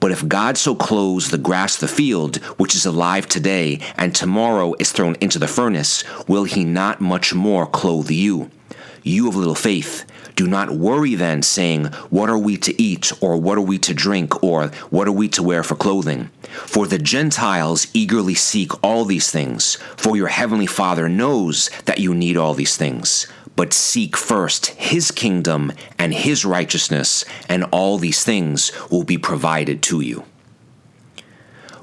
But 0.00 0.12
if 0.12 0.26
God 0.28 0.56
so 0.56 0.74
clothes 0.74 1.30
the 1.30 1.38
grass 1.38 1.74
of 1.74 1.80
the 1.80 1.96
field, 1.96 2.36
which 2.58 2.74
is 2.74 2.86
alive 2.86 3.28
today, 3.28 3.80
and 3.96 4.14
tomorrow 4.14 4.74
is 4.78 4.92
thrown 4.92 5.16
into 5.20 5.38
the 5.38 5.48
furnace, 5.48 6.04
will 6.28 6.44
he 6.44 6.64
not 6.64 7.00
much 7.00 7.34
more 7.34 7.66
clothe 7.66 8.10
you? 8.10 8.50
You 9.02 9.28
of 9.28 9.36
little 9.36 9.54
faith, 9.54 10.04
do 10.42 10.48
not 10.48 10.72
worry 10.72 11.14
then, 11.14 11.40
saying, 11.40 11.84
What 12.10 12.28
are 12.28 12.36
we 12.36 12.56
to 12.56 12.82
eat, 12.82 13.12
or 13.20 13.36
what 13.36 13.58
are 13.58 13.68
we 13.72 13.78
to 13.78 13.94
drink, 13.94 14.42
or 14.42 14.66
what 14.90 15.06
are 15.06 15.12
we 15.12 15.28
to 15.28 15.40
wear 15.40 15.62
for 15.62 15.76
clothing? 15.76 16.30
For 16.66 16.88
the 16.88 16.98
Gentiles 16.98 17.86
eagerly 17.94 18.34
seek 18.34 18.72
all 18.82 19.04
these 19.04 19.30
things, 19.30 19.76
for 19.96 20.16
your 20.16 20.26
heavenly 20.26 20.66
Father 20.66 21.08
knows 21.08 21.70
that 21.84 22.00
you 22.00 22.12
need 22.12 22.36
all 22.36 22.54
these 22.54 22.76
things. 22.76 23.28
But 23.54 23.72
seek 23.72 24.16
first 24.16 24.66
his 24.66 25.12
kingdom 25.12 25.70
and 25.96 26.12
his 26.12 26.44
righteousness, 26.44 27.24
and 27.48 27.62
all 27.70 27.98
these 27.98 28.24
things 28.24 28.72
will 28.90 29.04
be 29.04 29.18
provided 29.18 29.80
to 29.84 30.00
you. 30.00 30.24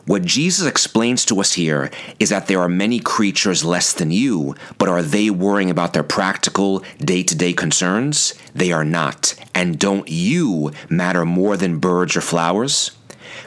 What 0.10 0.26
Jesus 0.26 0.66
explains 0.66 1.24
to 1.26 1.40
us 1.40 1.54
here 1.54 1.92
is 2.18 2.30
that 2.30 2.48
there 2.48 2.62
are 2.62 2.68
many 2.68 3.00
creatures 3.00 3.64
less 3.64 3.94
than 3.94 4.10
you, 4.10 4.56
but 4.80 4.90
are 4.90 5.04
they 5.04 5.30
worrying 5.30 5.70
about 5.70 5.94
their 5.94 6.02
practical, 6.02 6.84
day 6.98 7.22
to 7.22 7.36
day 7.36 7.54
concerns? 7.54 8.34
They 8.56 8.72
are 8.72 8.84
not. 8.84 9.36
And 9.54 9.78
don't 9.78 10.10
you 10.10 10.72
matter 10.90 11.26
more 11.26 11.58
than 11.58 11.78
birds 11.78 12.18
or 12.18 12.22
flowers? 12.22 12.90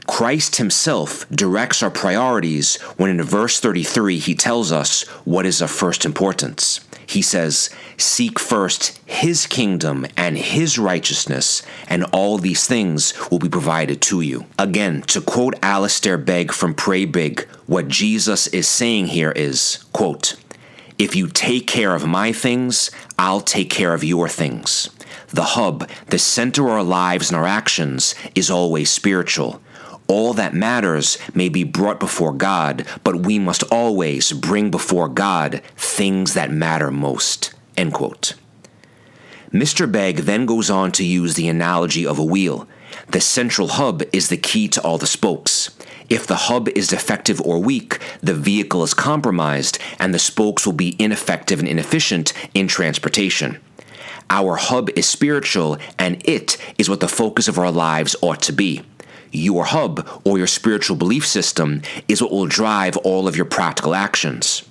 Christ 0.06 0.54
himself 0.54 1.28
directs 1.30 1.82
our 1.82 1.90
priorities 1.90 2.80
when 2.96 3.10
in 3.10 3.20
verse 3.24 3.58
33 3.58 4.20
he 4.20 4.36
tells 4.36 4.70
us 4.70 5.02
what 5.24 5.44
is 5.44 5.60
of 5.60 5.68
first 5.68 6.04
importance 6.04 6.78
he 7.06 7.22
says, 7.22 7.70
Seek 7.96 8.38
first 8.38 8.98
his 9.06 9.46
kingdom 9.46 10.06
and 10.16 10.36
his 10.36 10.78
righteousness, 10.78 11.62
and 11.88 12.04
all 12.12 12.38
these 12.38 12.66
things 12.66 13.14
will 13.30 13.38
be 13.38 13.48
provided 13.48 14.00
to 14.02 14.20
you. 14.20 14.46
Again, 14.58 15.02
to 15.02 15.20
quote 15.20 15.54
Alistair 15.62 16.18
Begg 16.18 16.52
from 16.52 16.74
Pray 16.74 17.04
Big, 17.04 17.46
what 17.66 17.88
Jesus 17.88 18.46
is 18.48 18.66
saying 18.68 19.08
here 19.08 19.32
is, 19.32 19.84
quote, 19.92 20.36
If 20.98 21.14
you 21.16 21.28
take 21.28 21.66
care 21.66 21.94
of 21.94 22.06
my 22.06 22.32
things, 22.32 22.90
I'll 23.18 23.40
take 23.40 23.70
care 23.70 23.94
of 23.94 24.04
your 24.04 24.28
things. 24.28 24.90
The 25.28 25.42
hub, 25.42 25.88
the 26.08 26.18
center 26.18 26.66
of 26.66 26.72
our 26.72 26.82
lives 26.82 27.30
and 27.30 27.36
our 27.38 27.46
actions, 27.46 28.14
is 28.34 28.50
always 28.50 28.90
spiritual. 28.90 29.62
All 30.08 30.34
that 30.34 30.54
matters 30.54 31.18
may 31.34 31.48
be 31.48 31.64
brought 31.64 32.00
before 32.00 32.32
God, 32.32 32.86
but 33.04 33.24
we 33.24 33.38
must 33.38 33.62
always 33.64 34.32
bring 34.32 34.70
before 34.70 35.08
God 35.08 35.62
things 35.76 36.34
that 36.34 36.50
matter 36.50 36.90
most. 36.90 37.54
End 37.76 37.92
quote. 37.94 38.34
Mr. 39.52 39.90
Begg 39.90 40.18
then 40.18 40.46
goes 40.46 40.70
on 40.70 40.92
to 40.92 41.04
use 41.04 41.34
the 41.34 41.48
analogy 41.48 42.06
of 42.06 42.18
a 42.18 42.24
wheel. 42.24 42.66
The 43.10 43.20
central 43.20 43.68
hub 43.68 44.02
is 44.12 44.28
the 44.28 44.36
key 44.36 44.68
to 44.68 44.82
all 44.82 44.98
the 44.98 45.06
spokes. 45.06 45.76
If 46.08 46.26
the 46.26 46.36
hub 46.36 46.68
is 46.70 46.88
defective 46.88 47.40
or 47.40 47.58
weak, 47.58 47.98
the 48.20 48.34
vehicle 48.34 48.82
is 48.82 48.94
compromised 48.94 49.78
and 49.98 50.12
the 50.12 50.18
spokes 50.18 50.66
will 50.66 50.72
be 50.72 50.96
ineffective 50.98 51.58
and 51.58 51.68
inefficient 51.68 52.32
in 52.54 52.68
transportation. 52.68 53.58
Our 54.30 54.56
hub 54.56 54.88
is 54.96 55.06
spiritual, 55.06 55.76
and 55.98 56.22
it 56.26 56.56
is 56.78 56.88
what 56.88 57.00
the 57.00 57.08
focus 57.08 57.48
of 57.48 57.58
our 57.58 57.70
lives 57.70 58.16
ought 58.22 58.40
to 58.42 58.52
be 58.52 58.82
your 59.32 59.64
hub 59.64 60.06
or 60.24 60.38
your 60.38 60.46
spiritual 60.46 60.96
belief 60.96 61.26
system 61.26 61.82
is 62.08 62.22
what 62.22 62.30
will 62.30 62.46
drive 62.46 62.96
all 62.98 63.26
of 63.26 63.36
your 63.36 63.46
practical 63.46 63.94
actions. 63.94 64.62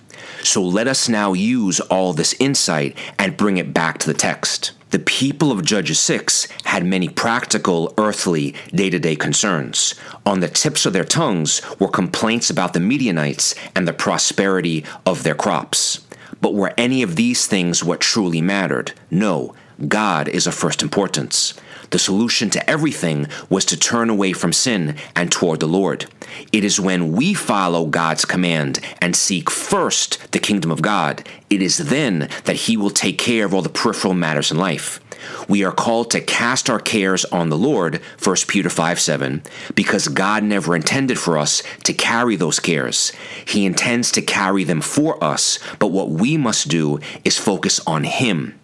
So 0.43 0.61
let 0.63 0.87
us 0.87 1.09
now 1.09 1.33
use 1.33 1.79
all 1.79 2.13
this 2.13 2.35
insight 2.39 2.97
and 3.19 3.37
bring 3.37 3.57
it 3.57 3.73
back 3.73 3.97
to 3.99 4.07
the 4.07 4.17
text. 4.17 4.71
The 4.91 4.99
people 4.99 5.51
of 5.51 5.63
Judges 5.63 5.99
6 5.99 6.47
had 6.65 6.85
many 6.85 7.07
practical, 7.07 7.93
earthly, 7.97 8.55
day 8.75 8.89
to 8.89 8.99
day 8.99 9.15
concerns. 9.15 9.95
On 10.25 10.41
the 10.41 10.49
tips 10.49 10.85
of 10.85 10.93
their 10.93 11.05
tongues 11.05 11.61
were 11.79 11.87
complaints 11.87 12.49
about 12.49 12.73
the 12.73 12.81
Midianites 12.81 13.55
and 13.75 13.87
the 13.87 13.93
prosperity 13.93 14.83
of 15.05 15.23
their 15.23 15.35
crops. 15.35 16.05
But 16.41 16.55
were 16.55 16.73
any 16.77 17.03
of 17.03 17.15
these 17.15 17.47
things 17.47 17.83
what 17.83 18.01
truly 18.01 18.41
mattered? 18.41 18.91
No, 19.09 19.55
God 19.87 20.27
is 20.27 20.45
of 20.45 20.53
first 20.53 20.81
importance. 20.83 21.53
The 21.91 21.99
solution 21.99 22.49
to 22.51 22.69
everything 22.69 23.27
was 23.49 23.65
to 23.65 23.77
turn 23.77 24.09
away 24.09 24.31
from 24.31 24.53
sin 24.53 24.95
and 25.13 25.29
toward 25.29 25.59
the 25.59 25.67
Lord. 25.67 26.05
It 26.53 26.63
is 26.63 26.79
when 26.79 27.11
we 27.11 27.33
follow 27.33 27.85
God's 27.85 28.23
command 28.23 28.79
and 29.01 29.13
seek 29.13 29.49
first 29.49 30.31
the 30.31 30.39
kingdom 30.39 30.71
of 30.71 30.81
God, 30.81 31.27
it 31.49 31.61
is 31.61 31.77
then 31.77 32.29
that 32.45 32.55
He 32.55 32.77
will 32.77 32.91
take 32.91 33.17
care 33.17 33.45
of 33.45 33.53
all 33.53 33.61
the 33.61 33.67
peripheral 33.67 34.13
matters 34.13 34.51
in 34.51 34.57
life. 34.57 35.01
We 35.49 35.65
are 35.65 35.73
called 35.73 36.09
to 36.11 36.21
cast 36.21 36.69
our 36.69 36.79
cares 36.79 37.25
on 37.25 37.49
the 37.49 37.57
Lord, 37.57 38.01
1 38.23 38.35
Peter 38.47 38.69
5 38.69 38.99
7, 38.99 39.43
because 39.75 40.07
God 40.07 40.43
never 40.43 40.75
intended 40.75 41.19
for 41.19 41.37
us 41.37 41.61
to 41.83 41.93
carry 41.93 42.37
those 42.37 42.61
cares. 42.61 43.11
He 43.45 43.65
intends 43.65 44.11
to 44.13 44.21
carry 44.21 44.63
them 44.63 44.79
for 44.79 45.21
us, 45.21 45.59
but 45.77 45.87
what 45.87 46.09
we 46.09 46.37
must 46.37 46.69
do 46.69 47.01
is 47.25 47.37
focus 47.37 47.81
on 47.85 48.05
Him. 48.05 48.59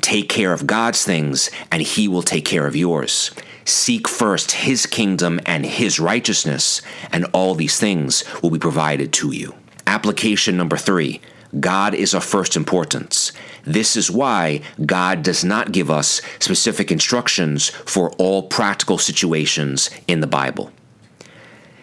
Take 0.00 0.28
care 0.28 0.52
of 0.52 0.66
God's 0.66 1.04
things, 1.04 1.50
and 1.70 1.82
He 1.82 2.08
will 2.08 2.22
take 2.22 2.44
care 2.44 2.66
of 2.66 2.76
yours. 2.76 3.30
Seek 3.64 4.08
first 4.08 4.52
His 4.52 4.86
kingdom 4.86 5.40
and 5.46 5.64
His 5.66 6.00
righteousness, 6.00 6.82
and 7.12 7.26
all 7.32 7.54
these 7.54 7.78
things 7.78 8.24
will 8.42 8.50
be 8.50 8.58
provided 8.58 9.12
to 9.14 9.32
you. 9.32 9.54
Application 9.86 10.56
number 10.56 10.76
three 10.76 11.20
God 11.58 11.94
is 11.94 12.14
of 12.14 12.24
first 12.24 12.56
importance. 12.56 13.32
This 13.64 13.96
is 13.96 14.10
why 14.10 14.60
God 14.86 15.22
does 15.22 15.44
not 15.44 15.72
give 15.72 15.90
us 15.90 16.22
specific 16.38 16.92
instructions 16.92 17.70
for 17.70 18.10
all 18.12 18.44
practical 18.44 18.98
situations 18.98 19.90
in 20.06 20.20
the 20.20 20.28
Bible. 20.28 20.72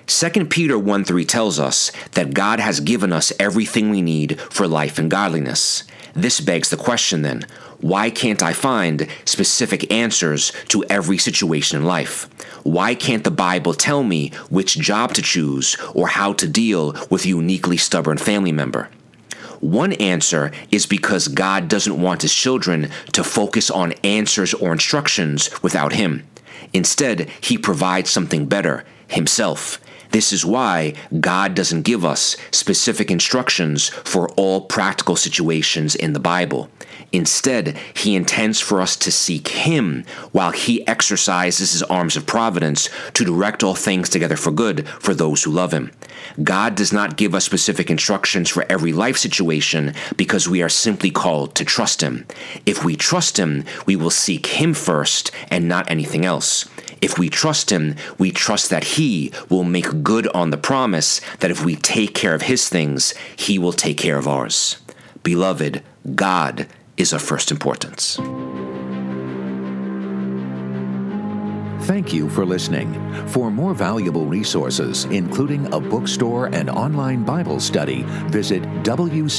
2 0.08 0.46
Peter 0.46 0.80
1 0.80 1.04
3 1.04 1.26
tells 1.26 1.60
us 1.60 1.92
that 2.14 2.34
God 2.34 2.62
has 2.62 2.80
given 2.80 3.12
us 3.12 3.34
everything 3.40 3.90
we 3.90 4.02
need 4.02 4.40
for 4.40 4.66
life 4.66 4.98
and 4.98 5.12
godliness. 5.12 5.84
This 6.18 6.42
begs 6.42 6.72
the 6.72 6.78
question 6.78 7.22
then 7.22 7.46
why 7.80 8.10
can't 8.10 8.42
I 8.42 8.52
find 8.52 9.08
specific 9.24 9.94
answers 9.94 10.52
to 10.70 10.84
every 10.90 11.20
situation 11.20 11.78
in 11.80 11.86
life? 11.86 12.28
Why 12.64 12.96
can't 12.96 13.24
the 13.24 13.30
Bible 13.30 13.76
tell 13.76 14.02
me 14.02 14.32
which 14.50 14.80
job 14.80 15.14
to 15.14 15.22
choose 15.22 15.78
or 15.94 16.08
how 16.08 16.34
to 16.34 16.48
deal 16.48 16.96
with 17.12 17.24
a 17.24 17.28
uniquely 17.28 17.78
stubborn 17.78 18.18
family 18.18 18.52
member? 18.52 18.90
One 19.60 19.94
answer 19.94 20.52
is 20.72 20.88
because 20.88 21.28
God 21.28 21.68
doesn't 21.68 22.02
want 22.02 22.24
his 22.24 22.34
children 22.34 22.90
to 23.14 23.24
focus 23.24 23.70
on 23.70 23.94
answers 24.04 24.56
or 24.56 24.72
instructions 24.72 25.52
without 25.62 25.94
him. 25.94 26.26
Instead, 26.74 27.30
he 27.42 27.60
provides 27.60 28.10
something 28.10 28.48
better, 28.48 28.84
himself. 29.08 29.80
This 30.18 30.34
is 30.34 30.44
why 30.44 30.96
God 31.20 31.54
doesn't 31.54 31.84
give 31.84 32.04
us 32.04 32.38
specific 32.50 33.12
instructions 33.12 33.90
for 33.90 34.30
all 34.30 34.62
practical 34.62 35.16
situations 35.16 35.94
in 35.94 36.14
the 36.14 36.20
Bible. 36.20 36.72
Instead, 37.12 37.78
He 37.94 38.16
intends 38.16 38.60
for 38.60 38.82
us 38.82 38.96
to 38.98 39.12
seek 39.12 39.48
Him 39.50 40.04
while 40.32 40.52
He 40.52 40.86
exercises 40.88 41.72
His 41.72 41.84
arms 41.84 42.18
of 42.18 42.26
providence 42.26 42.90
to 43.14 43.24
direct 43.24 43.64
all 43.64 43.76
things 43.76 44.10
together 44.10 44.36
for 44.36 44.52
good 44.52 44.88
for 44.88 45.14
those 45.14 45.44
who 45.44 45.52
love 45.52 45.74
Him. 45.74 45.92
God 46.44 46.76
does 46.76 46.92
not 46.92 47.18
give 47.18 47.34
us 47.34 47.46
specific 47.46 47.90
instructions 47.90 48.50
for 48.50 48.66
every 48.70 48.92
life 48.92 49.18
situation 49.18 49.94
because 50.18 50.50
we 50.50 50.62
are 50.62 50.70
simply 50.70 51.10
called 51.10 51.56
to 51.56 51.66
trust 51.66 52.02
Him. 52.02 52.26
If 52.66 52.84
we 52.84 52.96
trust 52.96 53.38
Him, 53.38 53.64
we 53.86 53.96
will 53.96 54.10
seek 54.10 54.48
Him 54.48 54.74
first 54.74 55.32
and 55.50 55.68
not 55.68 55.90
anything 55.90 56.26
else. 56.26 56.66
If 57.02 57.18
we 57.18 57.30
trust 57.30 57.72
Him, 57.72 57.96
we 58.18 58.32
trust 58.32 58.70
that 58.70 58.84
He 58.84 59.32
will 59.50 59.64
make 59.64 60.04
good 60.04 60.28
on 60.30 60.50
the 60.50 60.58
promise 60.58 61.22
that 61.40 61.52
if 61.52 61.64
we 61.64 61.76
take 61.76 62.14
care 62.14 62.34
of 62.34 62.44
His 62.44 62.68
things, 62.68 63.14
He 63.36 63.58
will 63.58 63.74
take 63.74 63.98
care 63.98 64.18
of 64.18 64.28
ours. 64.28 64.78
Beloved, 65.24 65.84
God 66.16 66.68
is 66.98 67.14
of 67.14 67.22
first 67.22 67.52
importance. 67.52 68.20
Thank 71.88 72.14
you 72.14 72.30
for 72.30 72.46
listening. 72.46 72.94
For 73.28 73.50
more 73.50 73.74
valuable 73.74 74.26
resources, 74.26 75.06
including 75.06 75.74
a 75.74 75.80
bookstore 75.80 76.48
and 76.48 76.70
online 76.70 77.24
Bible 77.24 77.62
study, 77.62 78.04
visit 78.28 78.64
WCSK.org. 78.84 79.38